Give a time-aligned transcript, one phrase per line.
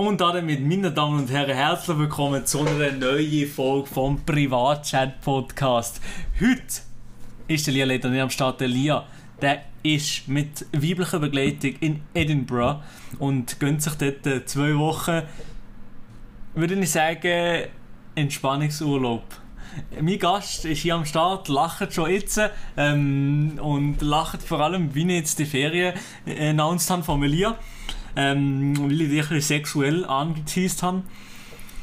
[0.00, 6.00] Und damit, meine Damen und Herren, herzlich willkommen zu einer neuen Folge vom Privatchat-Podcast.
[6.40, 6.62] Heute
[7.48, 8.62] ist der Lia leider nicht am Start.
[8.62, 9.04] Der Lia,
[9.42, 12.80] der ist mit weiblicher Begleitung in Edinburgh
[13.18, 15.20] und gönnt sich dort äh, zwei Wochen,
[16.54, 17.64] würde ich sagen,
[18.14, 19.24] Entspannungsurlaub.
[20.00, 22.40] Mein Gast ist hier am Start, lacht schon jetzt
[22.78, 25.92] ähm, und lacht vor allem, wie ich jetzt die Ferien
[26.24, 27.58] äh, announced habe von Lia
[28.16, 31.02] ähm, weil ich dich ein bisschen sexuell angeteased habe.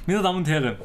[0.05, 0.75] Meine Damen und Herren,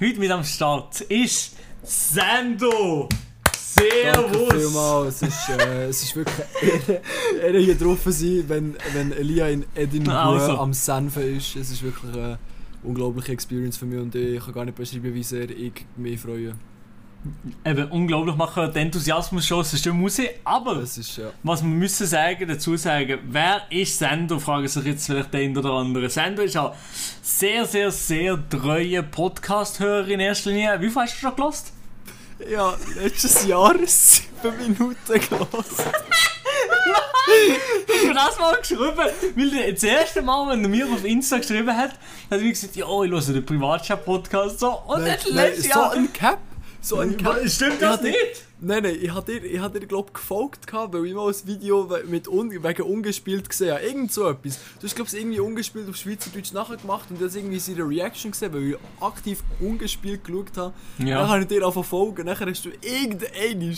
[0.00, 3.08] heute mit am Start ist Sando!
[3.56, 4.48] Servus!
[4.48, 5.22] Danke vielmals.
[5.22, 9.48] Es ist, äh, es ist wirklich eine Ehre, hier drauf zu sein, wenn, wenn Elia
[9.48, 10.58] in Edinburgh also.
[10.58, 11.56] am Senfen ist.
[11.56, 12.38] Es ist wirklich eine
[12.82, 16.54] unglaubliche Experience für mich und ich kann gar nicht beschreiben, wie sehr ich mich freue
[17.64, 21.30] eben unglaublich machen, der Enthusiasmus schon, es ist schon Musik, aber ist, ja.
[21.42, 25.58] was wir müssen sagen, dazu sagen, wer ist Sendo, fragen sich jetzt vielleicht der eine
[25.58, 26.10] oder andere.
[26.10, 26.74] Sendo ist auch
[27.22, 30.80] sehr, sehr, sehr treue Podcast-Hörer in erster Linie.
[30.80, 31.72] Wie viel hast du schon gelost?
[32.50, 35.84] Ja, letztes Jahr sieben Minuten gelost.
[37.86, 41.76] ich habe das mal geschrieben, weil das erste Mal, wenn er mir auf Insta geschrieben
[41.76, 41.98] hat, hat
[42.30, 44.72] er mir gesagt, ja, ich höre den Privatchat-Podcast so.
[44.88, 45.92] Und nein, dann letztes Jahr...
[45.92, 46.38] So ein Cap
[46.82, 48.16] so ein Ka Stimmt das nicht?
[48.64, 51.46] Nein, nein, ich hatte dir, ich hatte dir glaub gefolgt, gehabt, weil ich mal ein
[51.46, 53.84] Video mit un, wegen ungespielt gesehen habe.
[53.84, 54.60] Irgend so etwas.
[54.78, 58.30] Du hast, glaube ich, irgendwie ungespielt auf Schweizerdeutsch nachher gemacht und das irgendwie seine Reaction
[58.30, 60.74] gesehen, weil ich aktiv ungespielt geschaut habe.
[60.98, 61.20] Ja.
[61.20, 62.24] Dann habe ich dir auch verfolgt.
[62.24, 63.74] Nachher hast du irgendein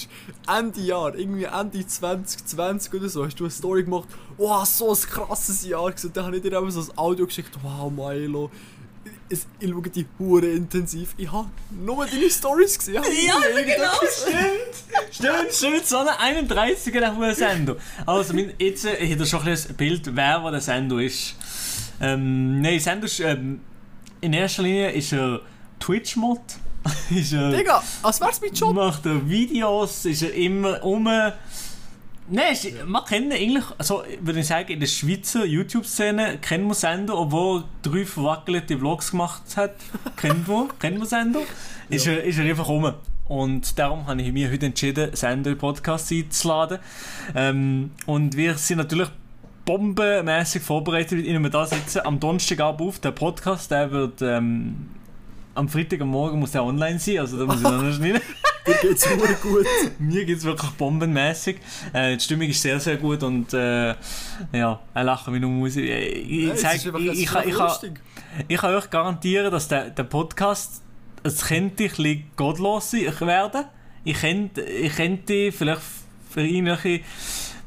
[0.47, 4.08] Ende Jahr, irgendwie Ende 2020 oder so, hast du eine Story gemacht.
[4.36, 5.84] Wow, so ein krasses Jahr.
[5.84, 7.56] Und dann habe ich dir einfach so ein Audio geschickt.
[7.62, 8.50] Wow, Milo
[9.34, 11.14] es, ich schaue die Hure intensiv.
[11.16, 12.94] Ich habe nur deine Stories gesehen.
[12.94, 13.02] Ja,
[13.62, 15.10] genau, stimmt.
[15.10, 15.86] stimmt, stimmt.
[15.86, 17.76] So eine 31er nach der Sendung.
[18.06, 21.34] Also, jetzt äh, ich habe schon ein Bild, wer wo der Sendo ist.
[22.00, 23.60] Ähm, nein, Sendo ist, ähm,
[24.20, 25.41] in erster Linie ist er
[25.80, 26.41] Twitch-Mod.
[27.10, 28.74] Digga, als wär's mein Job.
[28.74, 31.09] Macht er Videos, ist er immer um
[32.26, 37.18] Nein, man kennt eigentlich, also würde ich sagen, in der Schweizer YouTube-Szene kennt man Sender,
[37.18, 39.74] obwohl er drei verwackelte Vlogs gemacht hat.
[40.16, 41.40] kennt man, kennt man Sender.
[41.90, 42.12] Ist, ja.
[42.12, 42.94] er, ist er einfach rum.
[43.26, 46.78] Und darum habe ich mich heute entschieden, Sender in Podcast einzuladen.
[47.34, 49.08] Ähm, und wir sind natürlich
[49.66, 52.00] bombenmäßig vorbereitet, wie wir da sitzen.
[52.04, 52.98] Am Donnerstagabend auf.
[53.00, 54.88] Der Podcast, der wird ähm,
[55.54, 58.20] am Freitag am Morgen muss der online sein, also da muss ich noch schneiden.
[58.66, 59.66] Dir geht's immer gut.
[59.98, 61.59] Mir geht's wirklich bombenmäßig.
[61.92, 63.94] Äh, die Stimmung ist sehr, sehr gut und äh,
[64.53, 65.84] ja, er lacht wie nur Musik.
[65.84, 67.98] Äh, ich, ja, ich, ich, ich, kann, ich, kann,
[68.48, 70.82] ich kann euch garantieren, dass der, der Podcast,
[71.22, 73.65] es könnte ein bisschen gottlos werden.
[74.03, 75.82] Ich könnte, ich könnte vielleicht
[76.31, 77.00] für irgendwelche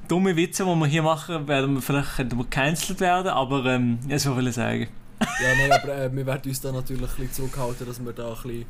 [0.07, 4.47] dumme Witze, die wir hier machen, werden wir vielleicht gecancelt werden, aber ähm, das will
[4.47, 4.87] ich sagen.
[5.19, 8.29] Ja, nein, aber äh, wir werden uns da natürlich ein bisschen zurückhalten, dass wir da
[8.29, 8.65] ein bisschen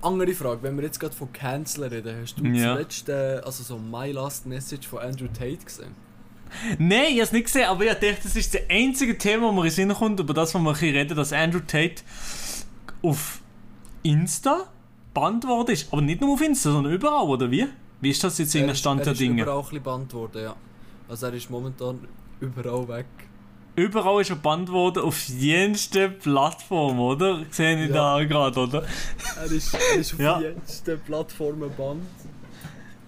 [0.00, 2.74] andere Frage, wenn wir jetzt gerade von Canceln reden, hast du ja.
[2.74, 5.94] zuletzt äh, also so My Last Message von Andrew Tate gesehen?
[6.78, 9.52] Nein, ich habe es nicht gesehen, aber ich dachte, das ist das einzige Thema, wo
[9.52, 12.02] mir in Sinn kommt, über das, wir reden, dass Andrew Tate
[13.02, 13.40] auf
[14.02, 14.68] Insta
[15.12, 15.92] bannt worden ist.
[15.92, 17.66] Aber nicht nur auf Insta, sondern überall, oder wie?
[18.00, 19.42] Wie ist das jetzt in der Stand der Dinge?
[19.42, 20.56] Er ist überall ein bisschen bannt worden, ja.
[21.08, 22.06] Also er ist momentan
[22.40, 23.06] überall weg
[23.78, 27.44] überall ist er gebannt worden auf jenste Plattform, oder?
[27.50, 28.18] Sehe ich ja.
[28.18, 28.84] da gerade, oder?
[29.36, 30.40] Er ist, er ist auf ja.
[30.40, 32.02] jenste Plattformen gebannt.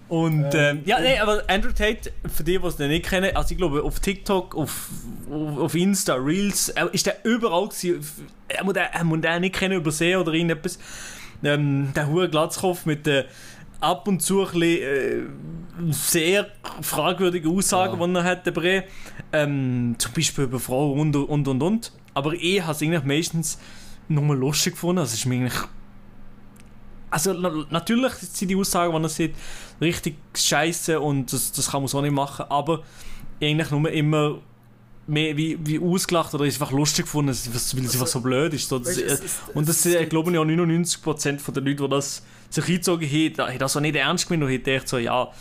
[0.07, 3.51] Und ähm, ähm, ja, nee, aber Andrew Tate, für die, die es nicht kennen, also
[3.51, 4.89] ich glaube auf TikTok, auf,
[5.29, 8.05] auf Insta, Reels, ist der überall gewesen.
[8.49, 10.79] Er muss den, er muss den nicht kennen, übersehen oder irgendetwas.
[11.43, 13.25] Ähm, der hohe Glatzkopf mit der
[13.81, 16.47] ab und zu ein bisschen, äh, sehr
[16.81, 18.07] fragwürdige Aussagen, ja.
[18.07, 18.83] die er hat, der
[19.33, 21.91] ähm, Zum Beispiel über Frauen und und und und.
[22.13, 23.57] Aber ich habe es eigentlich meistens
[24.07, 24.99] nochmal lustig gefunden.
[24.99, 25.59] Also, ist mir eigentlich
[27.11, 29.35] also na, natürlich sind die Aussagen, die er sieht,
[29.81, 32.83] richtig scheiße und das, das kann man so nicht machen, aber
[33.41, 34.39] eigentlich nur immer
[35.07, 38.53] mehr wie, wie ausgelacht oder ist einfach lustig gefunden, weil es also, einfach so blöd
[38.53, 38.71] ist.
[38.71, 43.49] Es, und das es, glaube ich auch 99% der Leute, die das sich eingezogen haben,
[43.49, 45.31] haben das auch nicht ernst gemeint und gedacht so, ja,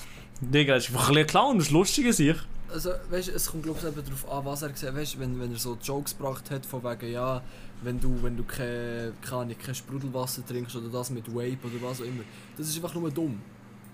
[0.41, 2.37] Digga, das ist einfach ein bisschen Clown, das ist lustig an sich.
[2.73, 5.41] Also, weißt du, es kommt glaube ich eben darauf an, was er gesagt hat, wenn,
[5.41, 7.43] wenn er so Jokes gebracht hat, von wegen, ja,
[7.83, 12.01] wenn du, wenn du kein, kein, kein Sprudelwasser trinkst oder das mit Vape oder was
[12.01, 12.23] auch immer,
[12.57, 13.41] das ist einfach nur dumm.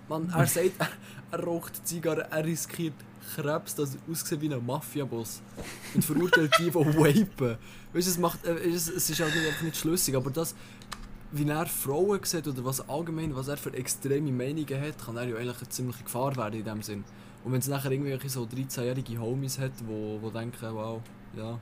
[0.08, 0.88] Man, er sagt, er,
[1.30, 2.94] er raucht Zigarre, er riskiert
[3.34, 5.40] Krebs, das aussieht wie ein Mafia-Boss
[5.94, 7.56] und verurteilt die, die vapen.
[7.92, 10.54] Weißt du, es, macht, äh, es, es ist halt nicht, nicht schlüssig, aber das,
[11.38, 15.28] wie er Frauen sieht oder was allgemein, was er für extreme Meinungen hat, kann er
[15.28, 17.04] ja eigentlich eine ziemliche Gefahr werden in dem Sinn.
[17.44, 21.00] Und wenn es nachher irgendwelche so 13-jährige Homies hat, wo, wo denken, wow,
[21.36, 21.58] ja,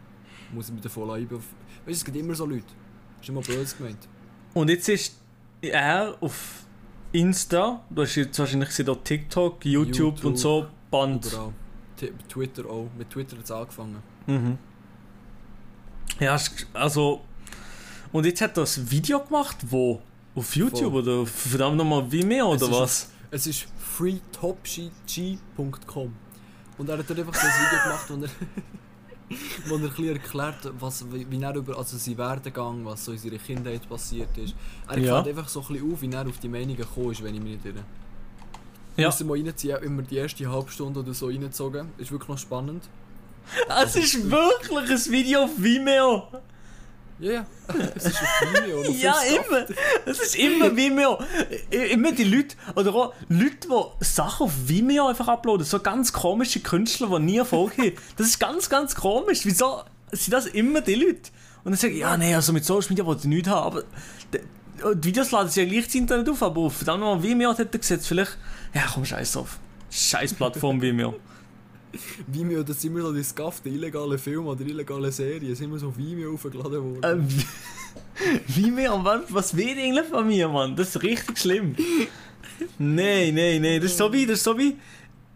[0.53, 1.41] muss ich mich davon einbauen.
[1.41, 2.65] Weißt du, es gibt immer so Leute.
[3.17, 4.09] Das ist immer böse gemeint.
[4.55, 5.21] Und jetzt ist
[5.61, 6.65] er auf
[7.13, 11.27] Insta, du hast jetzt wahrscheinlich gesehen, dort TikTok, YouTube, YouTube, und so, Band.
[11.27, 11.53] Überall.
[12.29, 12.89] Twitter auch.
[12.97, 14.03] Mit Twitter hat es angefangen.
[14.27, 14.59] Mhm.
[16.21, 16.37] Ja,
[16.73, 17.23] also.
[18.15, 20.01] Und jetzt hat er ein Video gemacht, wo?
[20.37, 21.03] Auf YouTube Voll.
[21.03, 23.09] oder verdammt nochmal Vimeo Es oder ist was?
[23.33, 26.15] Es ist freetopg.com.
[26.79, 28.31] Und er hat dann einfach so ein Video gemacht, wo er,
[29.69, 33.19] wo er ein bisschen erklärt, was, wie, er über also sein Werdegang, was so in
[33.19, 34.55] seiner Kindheit passiert ist.
[34.87, 35.21] Er Ja.
[35.21, 37.41] klärt einfach so ein bisschen auf, wie er auf die Meinungen gekommen ist, wenn ich
[37.41, 37.83] mich nicht irre.
[38.97, 39.09] Ja.
[39.09, 41.89] Müssen wir reinziehen, immer die erste halbe Stunde oder so reingezogen.
[41.99, 42.89] Ist wirklich noch spannend.
[43.83, 46.29] Es ist wirklich ein Video auf Vimeo!
[47.21, 47.47] Ja, ja.
[47.95, 48.91] es ist auf Vimeo.
[48.93, 49.67] Ja, immer!
[50.05, 51.19] Es ist immer Vimeo!
[51.71, 53.69] Immer die Leute, oder auch Leute,
[54.01, 57.93] die Sachen auf Vimeo einfach uploaden, so ganz komische Künstler, die nie Erfolg haben.
[58.17, 59.41] Das ist ganz, ganz komisch.
[59.45, 61.31] Wieso sind das immer die Leute?
[61.63, 63.85] Und dann sagen, ja, nee, also mit Social Media wollte ich nichts haben, aber
[64.33, 67.59] die, Videos laden sich ja gleich ins Internet auf, aber auf verdammt nochmal Vimeo hat
[67.61, 68.37] er gesetzt, vielleicht,
[68.75, 69.59] ja komm, scheiß drauf.
[69.91, 71.15] Scheiß Plattform Vimeo.
[72.27, 75.89] Vimeo, das sind immer so die scufften illegalen Filme oder illegale Serien, sind immer so
[75.89, 77.01] auf Vimeo aufgeladen worden.
[77.03, 77.29] Ähm,
[78.47, 80.77] Vimeo, Mann, was will eigentlich von mir, Mann?
[80.77, 81.75] Das ist richtig schlimm.
[82.79, 84.77] Nein, nein, nein, das ist so wie, das ist so wie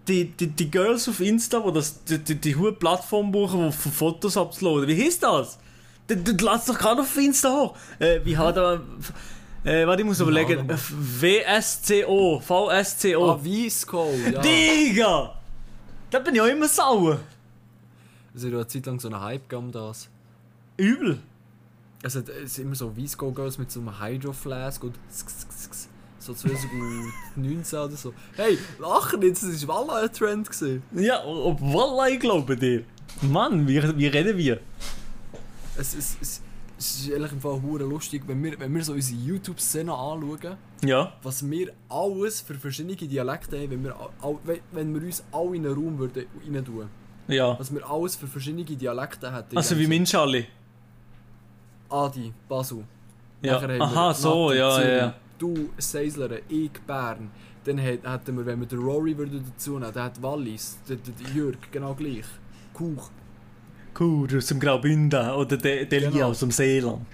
[0.07, 3.91] die, die, die Girls auf Insta, die das, die, die, die hohe Plattform um für
[3.91, 4.89] Fotos abzuladen.
[4.89, 5.59] Wie heißt das?
[6.07, 7.77] Du ladst doch gerade auf Insta hoch.
[7.99, 8.81] Äh, wie hat er...
[9.65, 10.67] Äh, warte, ich muss überlegen.
[10.69, 13.33] WSCO, VSCO.
[13.33, 14.41] Ah, Visco, ja.
[14.41, 15.38] Digga!
[16.11, 17.21] Da bin ich auch immer sauer.
[18.35, 20.09] Es hat ja eine Zeit lang so einen Hype gegeben um das.
[20.77, 21.19] Übel.
[22.03, 24.95] Hat es sind immer so Visco Girls mit so einem Hydro Flask und
[26.19, 28.15] so 2019 oder so.
[28.37, 30.83] Hey, lachen jetzt, das war Walla ein Trend gewesen.
[30.93, 32.85] Ja, ob Wallah, ich glaube dir.
[33.23, 34.61] Mann, wie, wie reden wir?
[35.77, 36.41] Es, es, es,
[36.79, 40.57] es ist ehrlich im Fall hure lustig, wenn wir, wenn wir so unsere YouTube-Szene anschauen,
[40.85, 41.13] Ja.
[41.23, 44.39] was wir alles für verschiedene Dialekte haben, wenn wir, all-
[44.73, 46.89] wenn- wir uns alle in einen Raum würden rein tun.
[47.27, 47.59] Ja.
[47.59, 49.57] Was wir alles für verschiedene Dialekte hätten.
[49.57, 50.47] Also wie Minschali.
[51.91, 52.85] Adi, Basel.
[53.43, 53.55] Ja.
[53.55, 55.15] Nachher haben Aha, so, Nati, ja, Zürich, ja, ja.
[55.39, 57.31] Du, Seisler, ich, Bern.
[57.65, 60.97] Dann hätt- hätten wir, wenn wir den Rory würden dazu nehmen, dann hat Wallis, der,
[60.97, 62.25] der Jürg, genau gleich.
[62.73, 63.11] Kuch.
[63.99, 66.27] Cool, aus dem Graubünden oder der, der Lia Genau.
[66.29, 67.05] aus dem Seeland.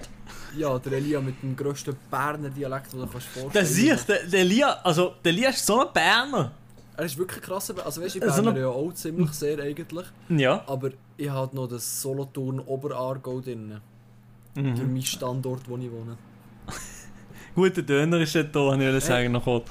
[0.56, 4.24] Ja, der Elia mit dem grössten Berner Dialekt, den du kannst vorstellen Der sieht, der,
[4.26, 6.52] der Lia, also der Lia ist so ein Berner.
[6.96, 10.06] Er ist wirklich krass, also weißt du, ich eine- ja auch ziemlich sehr eigentlich.
[10.28, 10.62] Ja.
[10.68, 13.80] Aber ich habe noch das Solothurn Oberaargau drin.
[14.54, 14.76] Für Mhm.
[14.92, 16.16] meinen Standort, wo ich wohne.
[17.56, 19.66] Guter Döner ist dort da, wollte ich sagen noch kurz.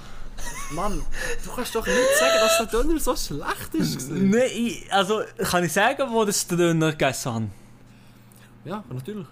[0.71, 1.01] Mann,
[1.43, 4.09] du kannst doch nicht sagen, dass der Döner so schlecht ist.
[4.11, 7.51] Nein, also kann ich sagen, wo das der Döner gegessen haben?
[8.65, 9.27] Ja, natürlich.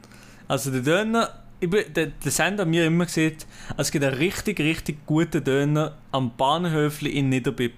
[0.47, 1.29] Also der Döner,
[1.59, 3.47] ich bin, der, der Sender hat mir immer gesagt,
[3.77, 7.75] es gibt einen richtig, richtig guten Döner am Bahnhöfli in Niederbipp.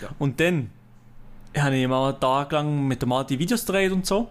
[0.00, 0.08] Ja.
[0.18, 0.70] Und dann
[1.56, 4.28] habe ich mal einen Tag lang mit dem Adi Videos gedreht und so.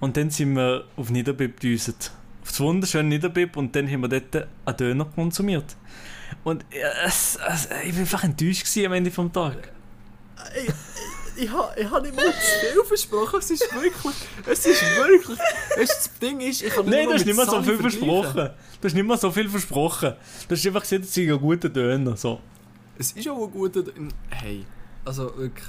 [0.00, 2.12] Und dann sind wir auf Niederbipp gedüset.
[2.42, 5.76] Auf das wunderschöne Niederbipp und dann haben wir dort einen Döner konsumiert.
[6.44, 9.62] Und äh, es, es, ich war einfach enttäuscht am Ende des Tages.
[11.36, 12.32] Ich, ich, ha- ich habe nicht mal zu
[12.72, 14.14] viel versprochen, es ist wirklich,
[14.46, 15.38] es ist wirklich,
[15.76, 18.50] das Ding ist, ich kann Nein, du mal hast nicht mehr so viel versprochen.
[18.80, 20.14] Du hast nicht mehr so viel versprochen.
[20.48, 22.16] Du hast einfach gesagt, es sei ein guter Döner.
[22.16, 22.40] So.
[22.98, 23.82] Es ist auch ein guter,
[24.30, 24.64] hey,
[25.04, 25.66] also wirklich.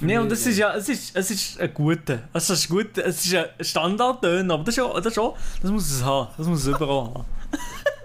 [0.00, 2.28] Mich- und es ist ja, es ist, es ist ein guter.
[2.32, 5.36] Also es ist gut, es ist ein Standarddöner, aber das ist ja, das ist auch,
[5.60, 6.28] das muss es haben.
[6.36, 7.24] Das muss es überall haben.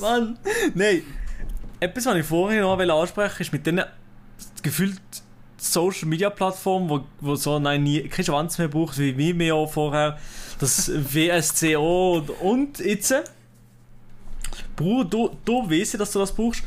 [0.00, 0.38] Mann,
[0.74, 1.02] nein.
[1.78, 3.82] Etwas, was ich vorhin noch ansprechen ist mit diesen
[4.62, 5.00] gefühlt
[5.56, 10.18] Social Media Plattformen, wo, wo so nein, nie, kein Schwanz mehr braucht, wie Vimeo vorher,
[10.58, 13.14] das WSCO und, und jetzt.
[14.76, 16.62] Bruder, du, du weißt ja, dass du das brauchst.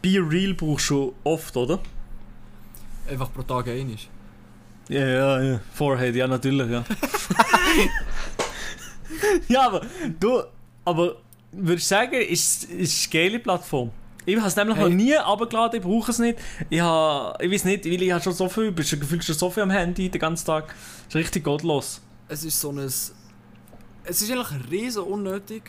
[0.00, 1.78] Be Real brauchst du oft, oder?
[3.10, 4.08] Einfach pro Tag einig.
[4.88, 5.60] Ja, ja, ja.
[5.74, 6.84] Forehead, ja, natürlich, ja.
[9.48, 9.82] ja, aber
[10.18, 10.42] du,
[10.84, 11.16] aber
[11.56, 13.90] würdest du sagen, ist ist eine geile Plattform?
[14.24, 14.84] Ich habe es nämlich Hey.
[14.88, 16.38] noch nie runtergeladen, ich brauche es nicht.
[16.68, 19.36] Ich habe, ich weiß nicht, weil ich habe schon so viel, bist du gefühlt schon
[19.36, 20.66] so viel am Handy den ganzen Tag.
[20.68, 22.00] Das ist richtig gottlos.
[22.28, 23.12] Es ist so ein, es
[24.04, 25.62] ist eigentlich riesen unnötig,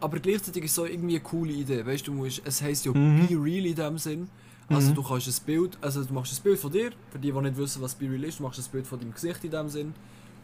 [0.00, 1.84] aber gleichzeitig ist es so irgendwie eine coole Idee.
[1.84, 3.26] Weißt du, du musst, es heisst ja Mhm.
[3.26, 4.28] Be Real in dem Sinn.
[4.68, 4.94] Also Mhm.
[4.96, 7.56] du kannst ein Bild, also du machst ein Bild von dir, für die, die nicht
[7.56, 9.94] wissen, was Be Real ist, du machst ein Bild von deinem Gesicht in dem Sinn.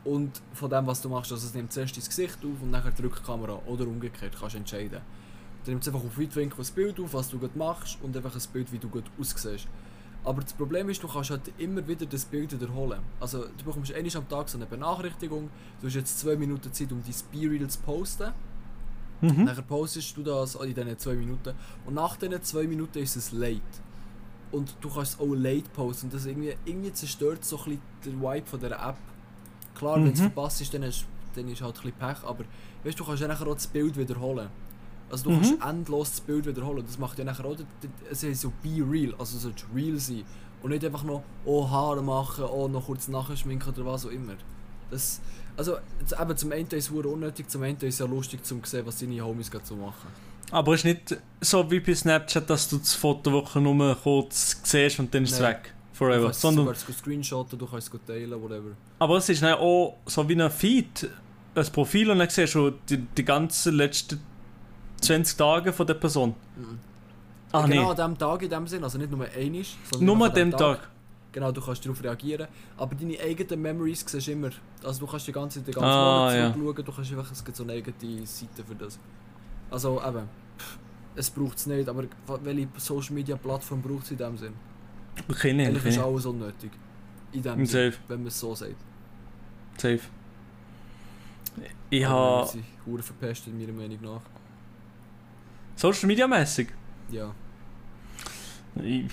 [0.05, 2.93] Und von dem, was du machst, also es nimmt zuerst dein Gesicht auf und nachher
[2.93, 3.61] drückt die Kamera.
[3.67, 5.01] Oder umgekehrt, kannst du entscheiden.
[5.65, 8.35] Dann nimmt es einfach auf Weitwinkel ein Bild auf, was du gut machst und einfach
[8.35, 9.67] ein Bild, wie du gut aussiehst.
[10.25, 13.01] Aber das Problem ist, du kannst halt immer wieder das Bild wiederholen.
[13.21, 16.93] Also du bekommst einmal am Tag so eine Benachrichtigung, du hast jetzt zwei Minuten Zeit,
[16.93, 18.33] um dein B-Reel zu posten.
[19.21, 19.45] Mhm.
[19.45, 21.55] Nachher postest du das in diesen zwei Minuten.
[21.87, 23.61] Und nach diesen zwei Minuten ist es late.
[24.51, 26.07] Und du kannst es auch late posten.
[26.07, 28.97] Und das irgendwie, irgendwie zerstört so ein bisschen den Vibe von dieser App.
[29.75, 30.31] Klar, wenn es Mhm.
[30.33, 31.05] verpasst ist, dann ist,
[31.35, 32.25] dann ist halt ein bisschen Pech.
[32.25, 32.45] Aber
[32.85, 34.49] weißt, du kannst ja nachher auch das Bild wiederholen.
[35.11, 35.35] Also du Mhm.
[35.43, 36.85] kannst endlos das Bild wiederholen.
[36.87, 37.57] Das macht ja nachher auch,
[38.11, 40.25] es soll so be real, also es soll real sein.
[40.63, 44.33] Und nicht einfach noch, oh Haare machen, oh noch kurz nachschminken oder was auch immer.
[44.91, 45.21] Das,
[45.57, 45.77] also
[46.21, 48.99] eben zum einen ist es unnötig, zum einen ist es ja lustig zum sehen, was
[48.99, 50.09] deine Homies gerade so machen.
[50.51, 54.99] Aber es ist nicht so wie bei Snapchat, dass du das Foto nur kurz siehst
[55.01, 55.57] und dann ist es Nein.
[55.95, 55.99] Weg.
[55.99, 56.25] Du Forever.
[56.27, 58.71] kannst Sondern, sogar es screenshotten, du kannst es teilen, whatever.
[58.99, 61.09] aber es ist dann auch so wie ein Feed,
[61.55, 64.21] ein Profil und dann siehst du die, die ganzen letzten
[65.01, 66.35] 20 Tage von der Person.
[66.57, 66.79] Mhm.
[67.53, 70.27] Ah genau nee, an diesem Tag in dem Sinn, also nicht nur einisch, sondern nur
[70.27, 70.89] an dem Tag.
[71.31, 72.47] Genau, du kannst darauf reagieren.
[72.77, 74.51] Aber deine eigenen Memories siehst du immer.
[74.85, 76.53] Also du kannst die ganze Zeit den ganzen Ah, Monat ja.
[76.53, 78.99] zurückschauen, du kannst einfach, es gibt so eine eigene Seite für das.
[79.71, 80.29] Also eben,
[81.17, 82.05] es braucht es nicht, aber
[82.43, 84.53] welche Social Media Plattform braucht es in dem Sinn?
[85.29, 86.71] Okay, nee, Eigentlich ist alles unnötig.
[87.33, 88.03] In dem Im Sinn, Safe.
[88.09, 88.75] wenn man es so sagt.
[89.77, 90.01] Safe.
[91.91, 94.21] Ich habe Sie Huren verpestet, meiner Meinung nach.
[95.77, 96.69] Social Media mäßig.
[97.11, 97.33] Ja.
[98.83, 99.05] Ich-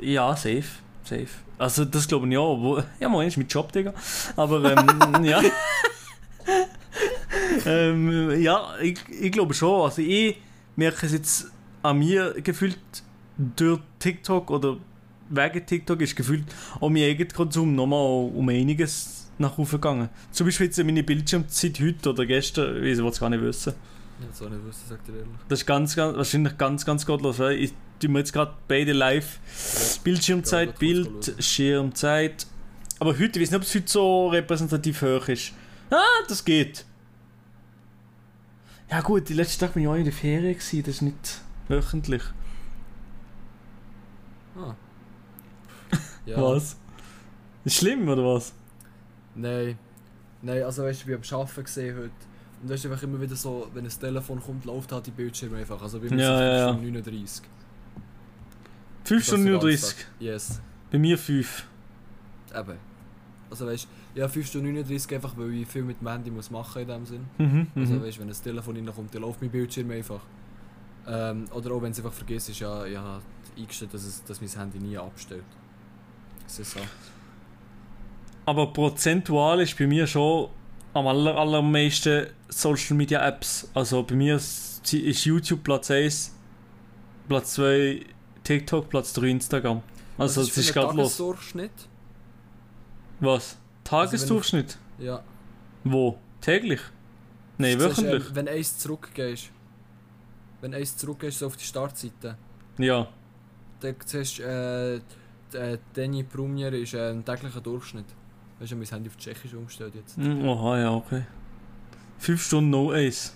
[0.00, 0.64] Ja, safe.
[1.04, 1.26] Safe.
[1.58, 2.56] Also das glaube ich auch.
[2.60, 3.92] Wo, ja, man ist mit Job, Digga.
[4.36, 5.40] Aber ähm, ja.
[7.66, 9.82] ähm, ja, ich, ich glaube schon.
[9.82, 10.36] Also ich
[10.76, 11.50] merke es jetzt
[11.82, 12.78] an mir gefühlt
[13.36, 14.76] durch TikTok oder
[15.32, 16.44] wegen TikTok ist gefühlt
[16.80, 20.08] auch mein eigener Konsum nochmal um einiges nach oben gegangen.
[20.30, 23.74] Zum Beispiel jetzt meine Bildschirmzeit heute oder gestern, ich will es gar nicht wissen.
[24.20, 25.32] Nicht so nicht wissen, sagt er ehrlich.
[25.48, 27.38] Das ist ganz, ganz, wahrscheinlich ganz, ganz gottlos.
[27.38, 29.40] Weil ich tue mir jetzt gerade beide live
[30.04, 32.46] Bildschirmzeit, Ja, grad kurz Bildschirmzeit.
[33.00, 35.52] Aber heute, ich weiß nicht, ob es heute so repräsentativ hoch ist.
[35.90, 36.84] Ah, das geht.
[38.90, 41.40] Ja gut, die letzten Tag bin ich auch in der Ferien gewesen, das ist nicht
[41.68, 42.22] wöchentlich.
[44.56, 44.74] Ah.
[46.26, 46.40] Ja.
[46.40, 46.76] Was?
[47.64, 48.52] Ist schlimm, oder was?
[49.34, 49.78] Nein.
[50.42, 52.10] Nein, also weißt du, ich bin am Arbeiten gesehen heute.
[52.62, 55.58] Und da ist einfach immer wieder so, wenn ein Telefon kommt, läuft halt die Bildschirme
[55.58, 55.80] einfach.
[55.82, 56.72] Also bei mir Ja, sind ja, es ja.
[56.72, 57.42] 39.
[59.04, 59.96] 5 Das Stunden den ganzen 39.
[59.96, 60.06] Tag.
[60.20, 60.60] Yes.
[60.90, 61.66] Bei mir 5.
[62.56, 62.78] Eben.
[63.50, 66.50] Also weißt du, ja 5 Stunden 39 einfach, weil ich viel mit dem Handy muss
[66.50, 67.24] machen in dem Sinn.
[67.38, 68.02] Mhm, Also mhm.
[68.02, 70.20] weißt du, wenn ein Telefon reinkommt, dann läuft mein Bildschirm einfach.
[71.06, 73.22] Ähm, oder auch wenn es einfach vergisst, ist ja, ich habe
[73.58, 75.44] eingestellt, dass, es, dass mein Handy nie abstellt.
[76.58, 76.80] Ist so.
[78.46, 80.48] Aber prozentual ist bei mir schon
[80.94, 83.68] am aller, allermeisten Social Media Apps.
[83.74, 86.34] Also bei mir ist ist YouTube Platz 1,
[87.28, 88.04] Platz 2
[88.42, 89.80] TikTok, Platz 3 Instagram.
[90.18, 91.16] Also das ist einen gerade los.
[91.16, 91.70] Tagesdurchschnitt?
[93.20, 93.56] Was?
[93.84, 94.76] Tagesdurchschnitt?
[94.98, 95.22] Ja.
[95.84, 96.18] Wo?
[96.40, 96.80] Täglich?
[97.58, 98.24] Nein, wöchentlich.
[98.28, 99.50] ähm, wenn eins zurückgehst,
[100.60, 102.36] wenn eins zurückgehst so auf die Startseite,
[102.78, 103.06] Ja.
[103.80, 105.00] dann siehst du, äh,
[105.54, 108.06] äh, Danny Prunier ist äh, ein täglicher Durchschnitt.
[108.58, 110.16] Weißt du, mein Handy auf Tschechisch umgestellt jetzt.
[110.16, 111.22] Hm, Oha, ja, okay.
[112.18, 113.34] 5 Stunden no Ace.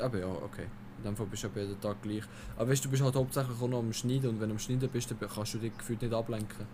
[0.00, 0.66] Aber ja, okay.
[0.98, 2.24] In dem Fall bist du jeden Tag gleich.
[2.56, 4.58] Aber weißt du, du bist halt hauptsächlich auch noch am Schneiden und wenn du am
[4.58, 6.66] Schneiden bist, dann kannst du dich gefühlt nicht ablenken.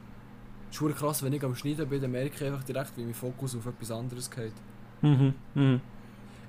[0.71, 3.13] Es ist krass, wenn ich am Schneiden bin, dann merke ich einfach direkt, wie mein
[3.13, 4.55] Fokus auf etwas anderes geht.
[5.03, 5.81] Mhm, mhm.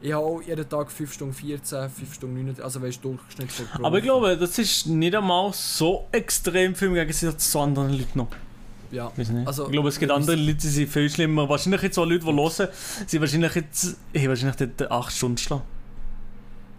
[0.04, 3.50] Ich habe auch jeden Tag 5 Stunden 14, 5 Stunden 9, also weißt du, Durchschnitt
[3.50, 7.60] von pro Aber ich glaube, das ist nicht einmal so extrem viel im Gegensatz zu
[7.62, 8.28] anderen Leuten noch.
[8.92, 9.14] Ja.
[9.46, 11.48] Also, ich glaube, es gibt andere Leute, die sind viel schlimmer.
[11.48, 12.68] Wahrscheinlich jetzt auch Leute, die hören,
[13.08, 15.64] sind wahrscheinlich jetzt, hey, wahrscheinlich dort 8 Stunden schlafen.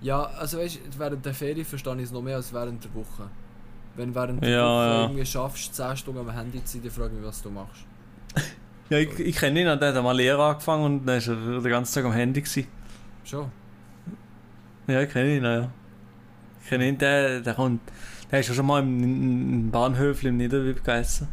[0.03, 2.95] Ja, also weißt du, während der Ferien verstehe ich es noch mehr als während der
[2.95, 3.31] Woche.
[3.97, 5.03] Wenn während der Ja, Woche ja.
[5.05, 7.87] irgendwie schaffst, 10 Stunden am Handy zu sein, dann frage ich mich, was du machst.
[8.91, 11.71] Ja, ich, ich kenne ihn, der hat mal Lehre angefangen und dann war er den
[11.71, 12.43] ganzen Tag am Handy.
[12.43, 12.67] Gewesen.
[13.25, 13.51] Schon?
[14.87, 15.71] Ja, ich kenne ihn, ja.
[16.63, 17.81] Ich kenne ihn, der, der kommt,
[18.31, 21.29] der ist ja schon mal im, im Bahnhöfel im Niederwib gegessen.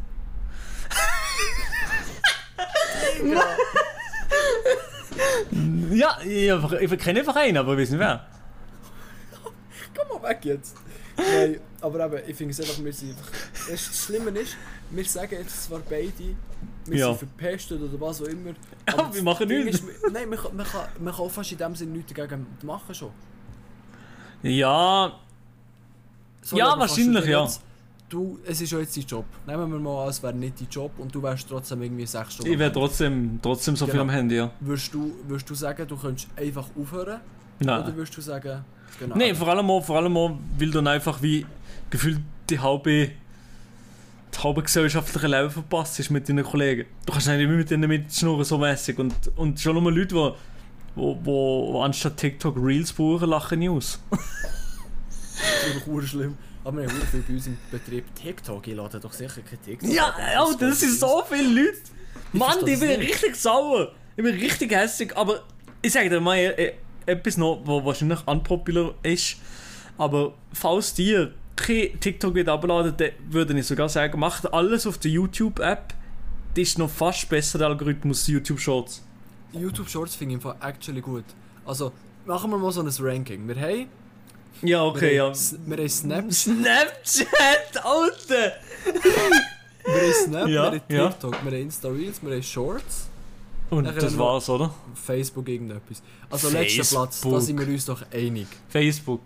[5.92, 8.26] ja, ich, ich kenne einfach einen, aber ich weiß nicht wer.
[9.94, 10.78] Komm mal weg jetzt!
[11.18, 13.30] Nein, aber eben, ich finde es einfach, wir sind einfach...
[13.70, 14.56] Das das Schlimme ist,
[14.92, 16.12] wir sagen jetzt zwar beide,
[16.86, 17.08] wir Ja.
[17.08, 18.52] sind verpestet oder was auch immer.
[18.86, 19.80] Aber das wir machen nichts.
[19.80, 22.46] ist, wir- Nein, man kann, man, kann, man kann fast in dem Sinne nichts dagegen
[22.64, 23.12] machen schon.
[24.44, 25.14] Ja,
[26.44, 27.44] Sorry, Ja, wahrscheinlich, ja.
[27.44, 27.62] jetzt-
[28.10, 29.24] Du, es ist ja jetzt dein Job.
[29.48, 32.34] Nehmen wir mal an, es wäre nicht dein Job und du wärst trotzdem irgendwie 6
[32.34, 32.52] Stunden.
[32.52, 34.04] ich wäre trotzdem, trotzdem so viel Genau.
[34.04, 34.52] am Handy, ja.
[34.60, 37.22] Würdest du, würdest du sagen, du könntest einfach aufhören?
[37.60, 37.84] Nein.
[37.84, 38.66] Oder würdest du sagen,
[39.00, 39.16] genau.
[39.16, 41.46] Nein, vor allem auch, vor allem auch, weil dann einfach wie
[41.90, 42.20] gefühlt
[42.50, 43.12] die halbe,
[44.42, 46.88] das halbe gesellschaftliche Leben verpasst ist mit deinen Kollegen.
[47.06, 48.98] Du kannst nicht mehr mit denen mitschnurren, so mäßig.
[48.98, 50.36] Und, und schon nur Leute, die wo,
[51.24, 54.00] wo, wo anstatt TikTok Reels brauchen, lachen nicht aus.
[54.10, 56.38] Das ist doch schlimm.
[56.64, 58.68] Aber wir haben viel bei uns im Betrieb TikTok.
[58.68, 59.90] Ich lade doch sicher kein TikTok.
[59.92, 61.78] Ja, oh, das sind so viele Leute.
[62.34, 63.14] Mann, verstehe ich das bin nicht.
[63.14, 63.92] richtig sauer.
[64.16, 65.16] Ich bin richtig hässlich.
[65.16, 65.44] Aber
[65.82, 66.74] ich sage dir mal äh,
[67.06, 69.38] etwas noch, was wahrscheinlich unpopular ist.
[69.98, 74.98] Aber falls dir kein TikTok wird abladen, dann würde ich sogar sagen, macht alles auf
[74.98, 75.94] der YouTube-App.
[76.54, 79.02] Das ist noch fast besser der Algorithmus YouTube Shorts.
[79.54, 81.24] YouTube Shorts finde ich im Fall actually gut.
[81.66, 81.92] Also,
[82.26, 83.48] machen wir mal so ein Ranking.
[83.48, 83.88] Wir haben,
[84.62, 85.24] Ja, okay, wir ja.
[85.26, 88.54] haben, S- wir haben Snap, Snapchat, Alter!
[89.86, 91.10] wir haben, Snap Ja, wir haben ja.
[91.10, 93.08] TikTok, wir haben Insta Reels, wir haben Shorts,
[93.70, 94.74] Und Nachher das war's, oder?
[94.96, 96.02] Facebook irgendetwas.
[96.30, 97.42] Also letzter Platz, da Facebook.
[97.42, 98.48] sind wir uns doch einig.
[98.70, 99.22] Facebook.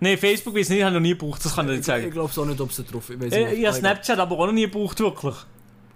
[0.00, 2.04] Nee, Facebook weiß nicht, ich habe noch nie gebraucht, das kann ich nicht Ich, sagen.
[2.06, 3.32] ich glaube auch nicht, ob es drauf ist.
[3.32, 5.34] Äh, ich habe Snapchat aber auch noch nie gebraucht, wirklich.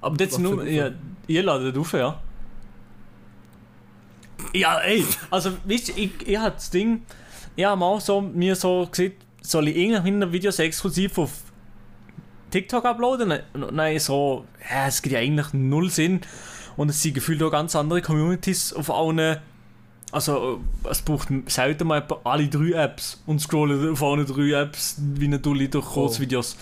[0.01, 0.67] Aber das nur.
[0.67, 0.91] Ja,
[1.29, 2.21] ihr ladet auf, ja.
[4.53, 7.03] Ja, ey, also, weißt du, ich, ich habe das Ding.
[7.55, 11.31] Ich habe mal so, mir so gesehen, soll ich irgendwelche Videos exklusiv auf
[12.51, 13.41] TikTok uploaden?
[13.53, 16.23] Und Nein, so, ja, es gibt ja eigentlich null Sinn.
[16.77, 19.39] Und es sind gefühlt auch ganz andere Communities auf allen.
[20.13, 25.39] Also, es braucht selten mal alle drei Apps und scrollen allen drei Apps wie eine
[25.39, 26.57] Dulli durch Kurzvideos.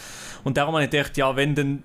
[0.45, 1.83] Und darum habe ich gedacht, ja, wenn dann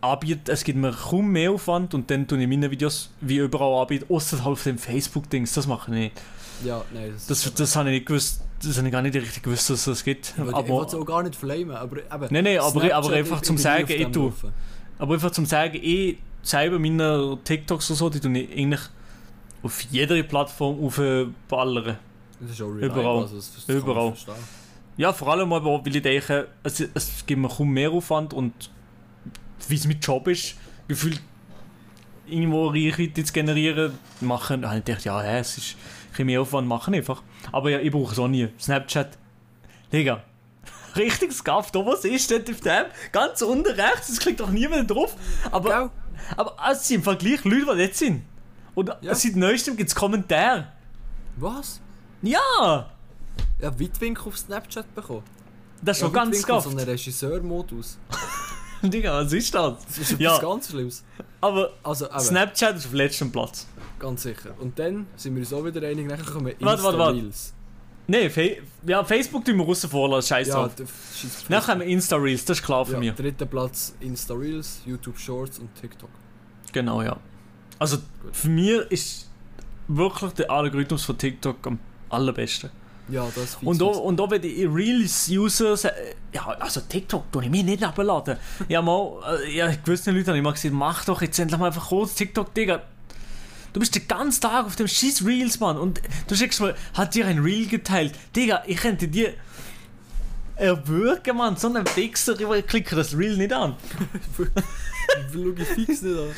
[0.00, 3.82] anbietet, es gibt mir kaum mehr Aufwand und dann tue ich meine Videos wie überall
[3.82, 6.20] anbieten, außer halt auf dem Facebook-Dings, das mache ich nicht.
[6.64, 9.42] Ja, nein, das, Das, das habe ich nicht gewusst, das habe ich gar nicht richtig
[9.42, 10.32] gewusst, dass das gibt.
[10.38, 12.26] aber, ich Aber, wollte es auch gar nicht flamen, aber eben...
[12.30, 14.26] Nein, nein, aber- aber einfach zum Sagen, ich dem tu.
[14.26, 14.52] laufen.
[14.98, 18.80] aber einfach zum sagen, ich selber meine TikToks oder so, die tue ich eigentlich
[19.62, 21.98] auf jeder Plattform aufballern.
[22.40, 23.22] Das ist auch reliable, Überall.
[23.22, 24.14] Also das, das Überall.
[24.96, 28.70] Ja, vor allem aber, weil ich denke, es, es gibt mir kaum mehr Aufwand und
[29.68, 30.56] wie es mein Job ist,
[30.88, 31.20] gefühlt
[32.26, 35.76] irgendwo Reichweite zu generieren, machen, habe ich gedacht, ja, hä, es ist
[36.18, 37.22] ein mehr Aufwand, machen einfach.
[37.52, 38.48] Aber ja, ich brauche es auch nie.
[38.58, 39.16] Snapchat,
[39.92, 40.22] Digga,
[40.96, 42.84] richtig scuffed, oh, was ist denn auf dem?
[43.12, 45.16] Ganz unten rechts, es klickt doch niemand drauf.
[45.50, 45.90] Aber, Gell?
[46.36, 48.22] aber es sind im Vergleich Leute, die dort sind.
[48.80, 49.14] Und Ja.
[49.14, 50.68] seit neuestem gibt es Kommentare.
[51.36, 51.80] Was?
[52.22, 52.90] Ja,
[53.58, 55.22] Ja, Weitwinkel auf Snapchat bekommen.
[55.82, 57.98] das ist ja, schon ganz Weitwinkel, so einen Regisseur-Modus.
[58.82, 59.74] Digga, was ist das?
[59.86, 60.38] Das ist etwas Ja.
[60.38, 61.04] ganz Schlimmes.
[61.42, 63.66] Aber Also, eben, Snapchat ist auf letztem Platz.
[63.98, 64.54] ganz sicher.
[64.58, 66.86] Und dann sind wir uns auch wieder einig, nachher kommen warte.
[66.86, 67.52] Insta-Reels.
[68.06, 70.72] Nee, Fe ja, Facebook tun wir außen vor lassen, scheiß Ja, drauf.
[71.50, 73.12] Dann haben wir Insta-Reels, das ist klar für ja, mich.
[73.14, 76.08] dritter Platz Insta-Reels, YouTube Shorts und TikTok.
[76.72, 77.16] Genau, ja.
[77.80, 77.96] Also,
[78.32, 79.28] für mich ist
[79.88, 81.78] wirklich der Algorithmus von TikTok am
[82.10, 82.70] allerbesten.
[83.08, 85.96] Ja, das ist Und auch, und auch wenn die Reels-User sagen,
[86.32, 88.36] ja, also TikTok tue ich mich nicht abladen.
[88.68, 91.66] ja, mal, äh, ja, gewissen Leuten habe ich mal gesagt, mach doch jetzt endlich mal
[91.68, 92.82] einfach kurz TikTok, Digga.
[93.72, 95.78] Du bist den ganzen Tag auf dem scheiß Reels, Mann.
[95.78, 98.14] Und du schickst mal, hat dir ein Reel geteilt.
[98.36, 99.32] Digga, ich könnte dir
[100.56, 101.56] erwürgen, Mann.
[101.56, 103.76] So ein Wichser, ich klicke das Reel nicht an.
[105.26, 106.30] Ich fix nicht an.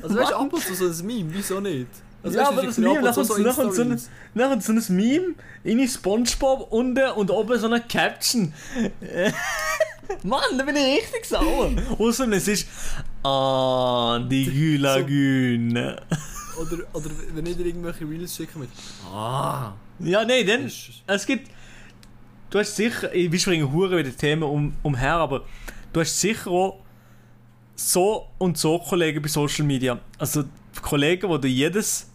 [0.00, 1.88] Also weißt du, ab und zu so ein Meme, wieso nicht?
[2.22, 4.00] Also, ja, weißt aber das Meme, zu nachher so, nachher so, ein,
[4.34, 8.52] nachher so ein Meme, in Spongebob unten und oben so eine Caption.
[10.24, 11.70] Mann, da bin ich richtig sauer.
[11.98, 12.68] Außerdem es ist
[13.24, 16.02] Ah, die Gülagüne.
[16.60, 18.68] Oder, oder wenn ich dir irgendwelche Reels schicke mit
[19.10, 21.50] Ah, Ja, das ist- Es gibt.
[22.50, 23.12] Du hast sicher.
[23.14, 25.44] Ich- Wir springen Huren mit den Themen um, umher, aber
[25.92, 26.80] du hast sicher auch
[27.90, 29.98] so und so Kollegen bei Social Media.
[30.18, 30.44] Also
[30.80, 32.08] Kollegen, wo du jedes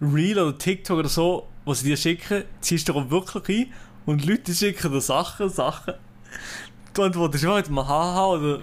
[0.00, 3.72] Reel oder TikTok oder so, was sie dir schicken, ziehst du auch wirklich ein
[4.06, 5.94] und Leute schicken dir Sachen, Sachen.
[6.94, 8.60] Du antwortest immer mit einem Haha oder,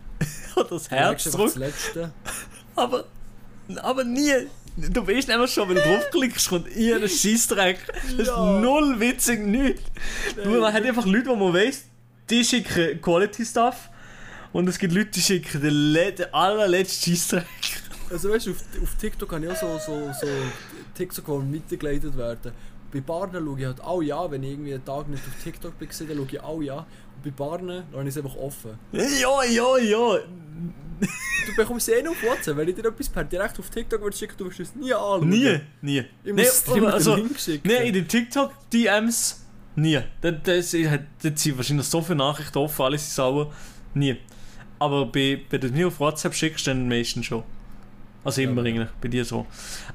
[0.56, 1.46] oder das Herz einfach zurück.
[1.48, 2.12] das Letzte.
[2.76, 3.04] Aber,
[3.82, 4.32] aber nie.
[4.76, 7.78] Du weißt einfach schon, wenn du draufklickst, kommt irgendein Scheissdreck.
[8.16, 8.56] Das Ja.
[8.56, 9.82] ist null witzig, nichts.
[10.42, 11.84] Du, man hat einfach Leute, die man weiss,
[12.30, 13.90] die schicken Quality Stuff.
[14.52, 17.44] Und es gibt Leute, die schicken den, den allerletzten Scheissdreck.
[18.10, 20.26] Also weißt du, auf, auf TikTok habe ich auch so, so, so
[20.94, 22.52] TikTok, die weitergeleitet werden.
[22.90, 25.78] Bei Barnen schaue ich halt alle an, wenn ich irgendwie einen Tag nicht auf TikTok
[25.78, 26.78] bin, dann schaue ich alle an.
[27.16, 28.78] Und bei Barnen lasse ich es einfach offen.
[28.92, 30.18] Ja, ja, ja.
[31.00, 34.16] Du bekommst eh noch auf WhatsApp, wenn ich dir etwas per direkt auf TikTok würde
[34.16, 35.28] schicken, du wirst es nie anschauen.
[35.28, 35.98] Nie, nie.
[36.24, 37.68] Ich Nee, muss dir immer also, Link schicken.
[37.68, 39.44] nee, in den TikTok-DMs
[39.76, 40.00] nie.
[40.20, 43.52] Das, das, das, das sind wahrscheinlich so viele Nachrichten offen, alle sind sauer.
[43.94, 44.16] Nie.
[44.78, 47.42] Aber bei, wenn du mir auf WhatsApp schickst, dann meistens schon.
[48.24, 49.46] Also immer Ja, eigentlich, bei dir so.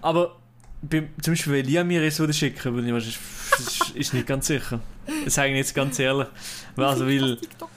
[0.02, 0.36] Aber
[0.82, 4.48] bei, zum Beispiel, wenn Lia mir es würde schicken, würde ich ist, ist nicht ganz
[4.48, 4.80] sicher.
[5.24, 6.28] Das sage ich jetzt ganz ehrlich.
[6.76, 7.70] Weil, Also, weil, TikTok.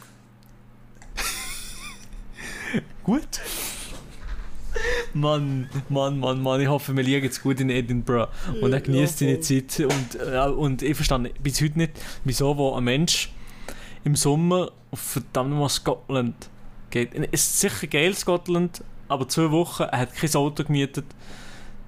[3.02, 3.40] gut.
[5.14, 8.28] Mann, Mann, Mann, Mann, ich hoffe, wir liegen jetzt gut in Edinburgh
[8.60, 9.80] und er genießt Ja, seine Zeit.
[9.80, 11.92] Und, äh, und ich verstehe bis heute nicht,
[12.24, 13.30] wieso wo ein Mensch
[14.04, 16.50] im Sommer auf verdammt nochmal Scotland
[17.04, 17.28] geht.
[17.32, 21.04] Es ist sicher geil, Scotland, aber zwei Wochen, er hat kein Auto gemietet.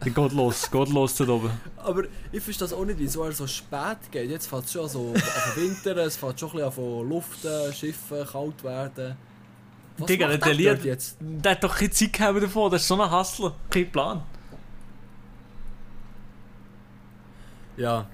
[0.00, 1.50] Dann geht los, geht los da oben.
[1.76, 4.30] Aber ich verstehe das auch nicht, wieso er so spät geht.
[4.30, 7.72] Jetzt fängt es schon so an Winter, es fängt schon ein bisschen an von Luften,
[7.72, 9.16] Schiffen, kalt werden.
[9.96, 11.16] Was Digga, macht der der dort jetzt?
[11.20, 14.22] Der hat doch keine Zeit gehabt davon, das ist so ein Hustler, kein Plan.
[17.76, 18.06] Ja,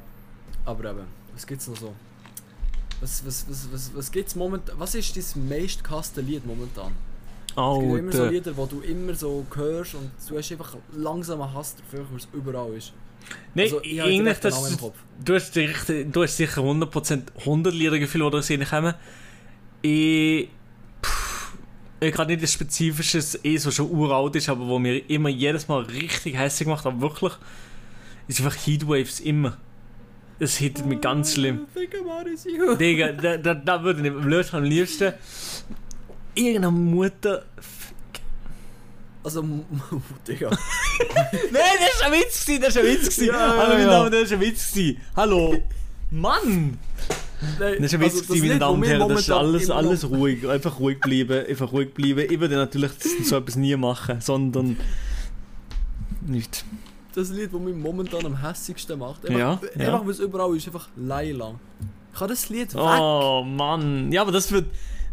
[0.65, 1.95] aber eben, was gibt's noch so?
[3.05, 4.79] Was, was, was, was, was gibt's momentan?
[4.79, 6.93] Was ist dein meist gehasste Lied momentan?
[7.77, 8.25] Es gibt immer so.
[8.25, 12.19] Lieder, die du immer so hörst und du hast einfach langsam einen Hass dafür, weil
[12.19, 12.95] es überall ist.
[13.55, 14.79] Nein, Also, ich habe eigentlich, das,
[15.23, 18.95] du, hast direkt, du hast sicher 100% 100 Lieder gefühlt, die da reinkommen.
[19.83, 20.49] Ich.
[21.05, 21.53] pff,
[22.01, 25.69] Ich habe nicht ein spezifisches, eh so schon uralt ist, aber wo mir immer jedes
[25.69, 27.35] Mal richtig hässlich macht, aber wirklich,
[28.29, 29.59] ist einfach Heatwaves immer.
[30.39, 31.67] Es hittet mich ganz schlimm.
[32.45, 32.75] You.
[32.75, 35.13] Digga, da, da, da würde ich am liebsten- am liebsten
[36.35, 37.45] irgendeine Mutter.
[39.23, 39.43] Also,
[40.29, 40.51] Digga.
[40.51, 40.59] Nein,
[41.53, 43.17] das war ein Witz, das war ein Witz.
[43.19, 43.91] Ja, Hallo, meine ja.
[43.91, 44.75] Damen, das war ein Witz.
[45.17, 45.63] Hallo.
[46.11, 46.79] Mann!
[47.59, 49.09] Nein, Das ist ein Witz, also, meine Damen und Herren.
[49.09, 50.47] Das ist alles, alles ruhig.
[50.49, 51.47] Einfach ruhig bleiben.
[51.47, 52.27] Einfach ruhig bleiben.
[52.31, 52.91] Ich würde natürlich
[53.25, 54.77] so etwas nie machen, sondern.
[56.27, 56.65] Nicht.
[57.15, 59.25] Das Lied, das mich momentan am hässigsten macht.
[59.27, 60.01] Einfach, Ja, einfach ja.
[60.01, 61.55] weil es überall ist, einfach Laila.
[62.13, 62.81] Ich kann das Lied weg.
[62.83, 64.11] Oh Mann.
[64.13, 64.67] Ja, aber das wird.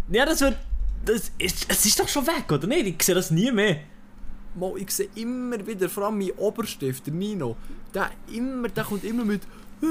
[0.09, 0.57] Ja, das wird.
[1.05, 2.85] Das ist, es ist doch schon weg, oder nicht?
[2.87, 3.77] Ich sehe das nie mehr.
[4.55, 7.55] Mal, ich sehe immer wieder, vor allem mein Oberstift, der Nino,
[7.93, 9.41] der, immer, der kommt immer mit
[9.81, 9.85] äh,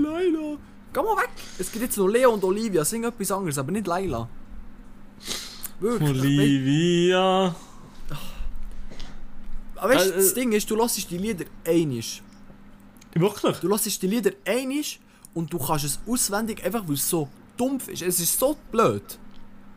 [0.00, 0.56] Laila.
[0.92, 1.30] Geh mal weg!
[1.58, 4.28] Es gibt jetzt noch Leo und Olivia, sing etwas anderes, aber nicht Laila.
[5.80, 6.10] Wirklich.
[6.10, 7.54] Olivia.
[9.78, 10.34] Aber weißt, du, Äh, das äh.
[10.34, 12.22] Ding ist, du lässt die Lieder einisch.
[13.14, 13.56] Wirklich?
[13.58, 15.00] Du lässt die Lieder einisch
[15.34, 18.02] und du kannst es auswendig, einfach weil es so dumpf ist.
[18.02, 19.02] Es ist so blöd.